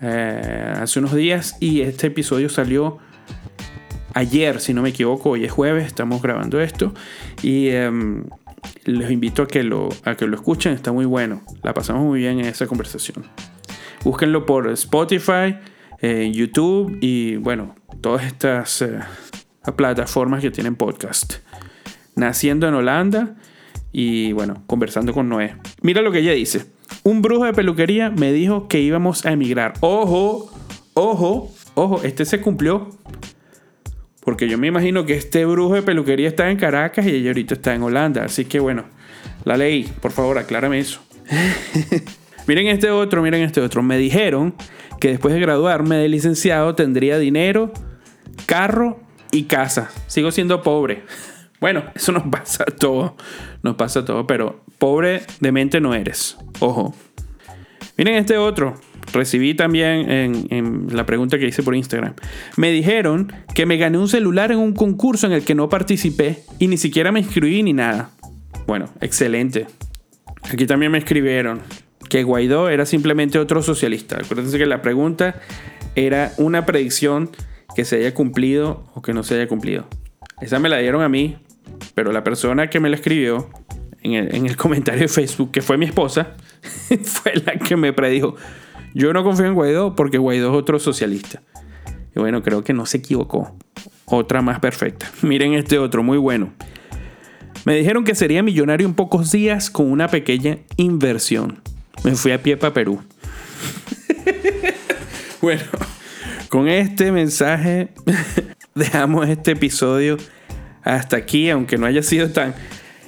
eh, 0.00 0.74
hace 0.76 0.98
unos 0.98 1.14
días. 1.14 1.56
Y 1.58 1.80
este 1.80 2.08
episodio 2.08 2.48
salió 2.48 2.98
ayer, 4.14 4.60
si 4.60 4.74
no 4.74 4.82
me 4.82 4.90
equivoco. 4.90 5.30
Hoy 5.30 5.44
es 5.44 5.52
jueves, 5.52 5.86
estamos 5.86 6.20
grabando 6.20 6.60
esto. 6.60 6.92
Y 7.42 7.68
em, 7.68 8.24
les 8.84 9.10
invito 9.10 9.42
a 9.42 9.48
que, 9.48 9.62
lo, 9.62 9.88
a 10.04 10.14
que 10.16 10.26
lo 10.26 10.36
escuchen. 10.36 10.74
Está 10.74 10.92
muy 10.92 11.06
bueno. 11.06 11.42
La 11.62 11.72
pasamos 11.72 12.04
muy 12.04 12.20
bien 12.20 12.40
en 12.40 12.46
esa 12.46 12.66
conversación. 12.66 13.24
Búsquenlo 14.04 14.46
por 14.46 14.68
Spotify, 14.70 15.56
eh, 16.00 16.30
YouTube 16.32 16.98
y 17.00 17.36
bueno, 17.36 17.74
todas 18.00 18.24
estas 18.24 18.82
eh, 18.82 19.00
plataformas 19.76 20.42
que 20.42 20.50
tienen 20.50 20.76
podcast. 20.76 21.34
Naciendo 22.14 22.66
en 22.68 22.74
Holanda 22.74 23.36
y 23.92 24.32
bueno, 24.32 24.62
conversando 24.66 25.12
con 25.12 25.28
Noé. 25.28 25.56
Mira 25.82 26.02
lo 26.02 26.12
que 26.12 26.20
ella 26.20 26.32
dice. 26.32 26.66
Un 27.02 27.22
brujo 27.22 27.44
de 27.44 27.52
peluquería 27.52 28.10
me 28.10 28.32
dijo 28.32 28.68
que 28.68 28.80
íbamos 28.80 29.26
a 29.26 29.32
emigrar. 29.32 29.74
Ojo, 29.80 30.50
ojo, 30.94 31.52
ojo, 31.74 32.02
este 32.02 32.24
se 32.24 32.40
cumplió. 32.40 32.90
Porque 34.22 34.48
yo 34.48 34.58
me 34.58 34.66
imagino 34.66 35.06
que 35.06 35.14
este 35.14 35.44
brujo 35.44 35.74
de 35.74 35.82
peluquería 35.82 36.28
está 36.28 36.50
en 36.50 36.56
Caracas 36.56 37.06
y 37.06 37.10
ella 37.10 37.30
ahorita 37.30 37.54
está 37.54 37.74
en 37.74 37.82
Holanda. 37.82 38.24
Así 38.24 38.44
que 38.44 38.58
bueno, 38.58 38.84
la 39.44 39.56
ley, 39.56 39.90
por 40.00 40.10
favor, 40.10 40.38
aclárame 40.38 40.80
eso. 40.80 41.00
miren 42.46 42.66
este 42.68 42.90
otro, 42.90 43.22
miren 43.22 43.42
este 43.42 43.60
otro. 43.60 43.82
Me 43.82 43.98
dijeron 43.98 44.54
que 45.00 45.08
después 45.08 45.34
de 45.34 45.40
graduarme 45.40 45.96
de 45.96 46.08
licenciado 46.08 46.74
tendría 46.74 47.18
dinero, 47.18 47.72
carro 48.46 49.00
y 49.32 49.44
casa. 49.44 49.90
Sigo 50.06 50.30
siendo 50.30 50.62
pobre. 50.62 51.04
Bueno, 51.58 51.84
eso 51.94 52.12
nos 52.12 52.24
pasa 52.24 52.64
a 52.64 52.70
todos. 52.70 53.12
Nos 53.62 53.76
pasa 53.76 54.00
a 54.00 54.04
todos, 54.04 54.26
pero 54.28 54.62
pobre 54.76 55.22
de 55.40 55.52
mente 55.52 55.80
no 55.80 55.94
eres. 55.94 56.36
Ojo. 56.60 56.94
Miren 57.96 58.16
este 58.16 58.36
otro. 58.36 58.74
Recibí 59.12 59.54
también 59.54 60.10
en, 60.50 60.88
la 60.94 61.06
pregunta 61.06 61.38
que 61.38 61.46
hice 61.46 61.62
por 61.62 61.74
Instagram. 61.74 62.14
Me 62.56 62.70
dijeron 62.70 63.32
que 63.54 63.64
me 63.64 63.78
gané 63.78 63.98
un 63.98 64.08
celular 64.08 64.52
en 64.52 64.58
un 64.58 64.74
concurso 64.74 65.26
en 65.26 65.32
el 65.32 65.44
que 65.44 65.54
no 65.54 65.68
participé 65.68 66.40
y 66.58 66.68
ni 66.68 66.76
siquiera 66.76 67.12
me 67.12 67.20
inscribí 67.20 67.62
ni 67.62 67.72
nada. 67.72 68.10
Bueno, 68.66 68.90
excelente. 69.00 69.66
Aquí 70.52 70.66
también 70.66 70.92
me 70.92 70.98
escribieron 70.98 71.60
que 72.08 72.22
Guaidó 72.22 72.68
era 72.68 72.86
simplemente 72.86 73.38
otro 73.38 73.62
socialista. 73.62 74.16
Acuérdense 74.16 74.58
que 74.58 74.66
la 74.66 74.82
pregunta 74.82 75.40
era 75.94 76.32
una 76.38 76.66
predicción 76.66 77.30
que 77.74 77.84
se 77.84 77.96
haya 77.96 78.14
cumplido 78.14 78.84
o 78.94 79.02
que 79.02 79.12
no 79.12 79.22
se 79.22 79.34
haya 79.34 79.48
cumplido. 79.48 79.86
Esa 80.40 80.58
me 80.58 80.68
la 80.68 80.78
dieron 80.78 81.02
a 81.02 81.08
mí, 81.08 81.36
pero 81.94 82.12
la 82.12 82.24
persona 82.24 82.68
que 82.68 82.80
me 82.80 82.88
la 82.90 82.96
escribió 82.96 83.48
en 84.02 84.46
el, 84.46 84.56
comentario 84.56 85.02
de 85.02 85.08
Facebook, 85.08 85.50
que 85.50 85.62
fue 85.62 85.76
mi 85.76 85.86
esposa, 85.86 86.34
fue 87.02 87.34
la 87.44 87.56
que 87.56 87.76
me 87.76 87.92
predijo. 87.92 88.36
Yo 88.94 89.12
no 89.12 89.24
confío 89.24 89.46
en 89.46 89.54
Guaidó 89.54 89.94
porque 89.94 90.18
Guaidó 90.18 90.50
es 90.50 90.56
otro 90.56 90.78
socialista. 90.78 91.42
Y 92.14 92.18
bueno, 92.18 92.42
creo 92.42 92.64
que 92.64 92.72
no 92.72 92.86
se 92.86 92.98
equivocó. 92.98 93.56
Otra 94.06 94.40
más 94.40 94.60
perfecta. 94.60 95.10
Miren 95.22 95.54
este 95.54 95.78
otro, 95.78 96.02
muy 96.02 96.18
bueno. 96.18 96.52
Me 97.64 97.74
dijeron 97.74 98.04
que 98.04 98.14
sería 98.14 98.42
millonario 98.42 98.86
en 98.86 98.94
pocos 98.94 99.32
días 99.32 99.70
con 99.70 99.90
una 99.90 100.08
pequeña 100.08 100.58
inversión. 100.76 101.62
Me 102.04 102.14
fui 102.14 102.32
a 102.32 102.42
pie 102.42 102.56
para 102.56 102.72
Perú. 102.72 103.02
bueno, 105.40 105.62
con 106.48 106.68
este 106.68 107.12
mensaje 107.12 107.88
dejamos 108.74 109.28
este 109.28 109.52
episodio 109.52 110.16
hasta 110.82 111.16
aquí, 111.16 111.50
aunque 111.50 111.78
no 111.78 111.86
haya 111.86 112.02
sido 112.02 112.30
tan 112.30 112.54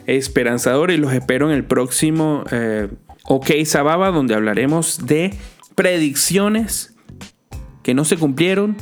esperanzador 0.07 0.90
y 0.90 0.96
los 0.96 1.12
espero 1.12 1.51
en 1.51 1.55
el 1.55 1.64
próximo 1.64 2.44
eh, 2.51 2.88
OK 3.24 3.51
Sababa, 3.64 4.11
donde 4.11 4.35
hablaremos 4.35 5.07
de 5.07 5.35
predicciones 5.74 6.94
que 7.83 7.94
no 7.94 8.05
se 8.05 8.16
cumplieron 8.16 8.77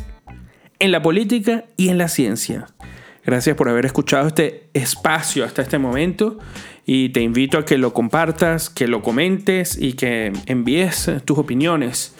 en 0.79 0.93
la 0.93 1.03
política 1.03 1.65
y 1.77 1.89
en 1.89 1.99
la 1.99 2.09
ciencia. 2.09 2.67
Gracias 3.25 3.57
por 3.57 3.69
haber 3.69 3.87
escuchado 3.87 4.29
este 4.29 4.71
espacio 4.73 5.45
hasta 5.45 5.63
este 5.63 5.79
momento 5.79 6.39
y 6.87 7.09
te 7.09 7.21
invito 7.21 7.59
a 7.59 7.65
que 7.65 7.79
lo 7.79 7.93
compartas, 7.93 8.71
que 8.71 8.87
lo 8.87 9.03
comentes 9.03 9.77
y 9.79 9.95
que 9.95 10.33
envíes 10.47 11.11
tus 11.25 11.37
opiniones 11.37 12.15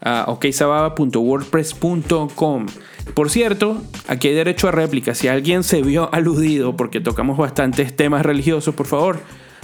a 0.00 0.26
oksababa.wordpress.com. 0.28 2.66
Por 3.14 3.30
cierto, 3.30 3.82
aquí 4.06 4.28
hay 4.28 4.34
derecho 4.34 4.68
a 4.68 4.70
réplica. 4.70 5.16
Si 5.16 5.26
alguien 5.26 5.64
se 5.64 5.82
vio 5.82 6.08
aludido 6.14 6.76
porque 6.76 7.00
tocamos 7.00 7.36
bastantes 7.36 7.96
temas 7.96 8.24
religiosos, 8.24 8.76
por 8.76 8.86
favor, 8.86 9.18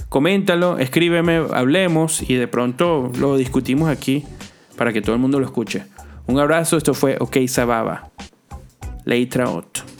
coméntalo, 0.08 0.78
escríbeme, 0.78 1.44
hablemos 1.52 2.28
y 2.28 2.34
de 2.34 2.48
pronto 2.48 3.12
lo 3.20 3.36
discutimos 3.36 3.88
aquí 3.88 4.24
para 4.76 4.92
que 4.92 5.00
todo 5.00 5.14
el 5.14 5.20
mundo 5.20 5.38
lo 5.38 5.46
escuche. 5.46 5.84
Un 6.26 6.40
abrazo, 6.40 6.76
esto 6.76 6.92
fue 6.92 7.16
OK 7.20 7.36
Sababa. 7.46 8.10
Leitra 9.04 9.48
8. 9.48 9.99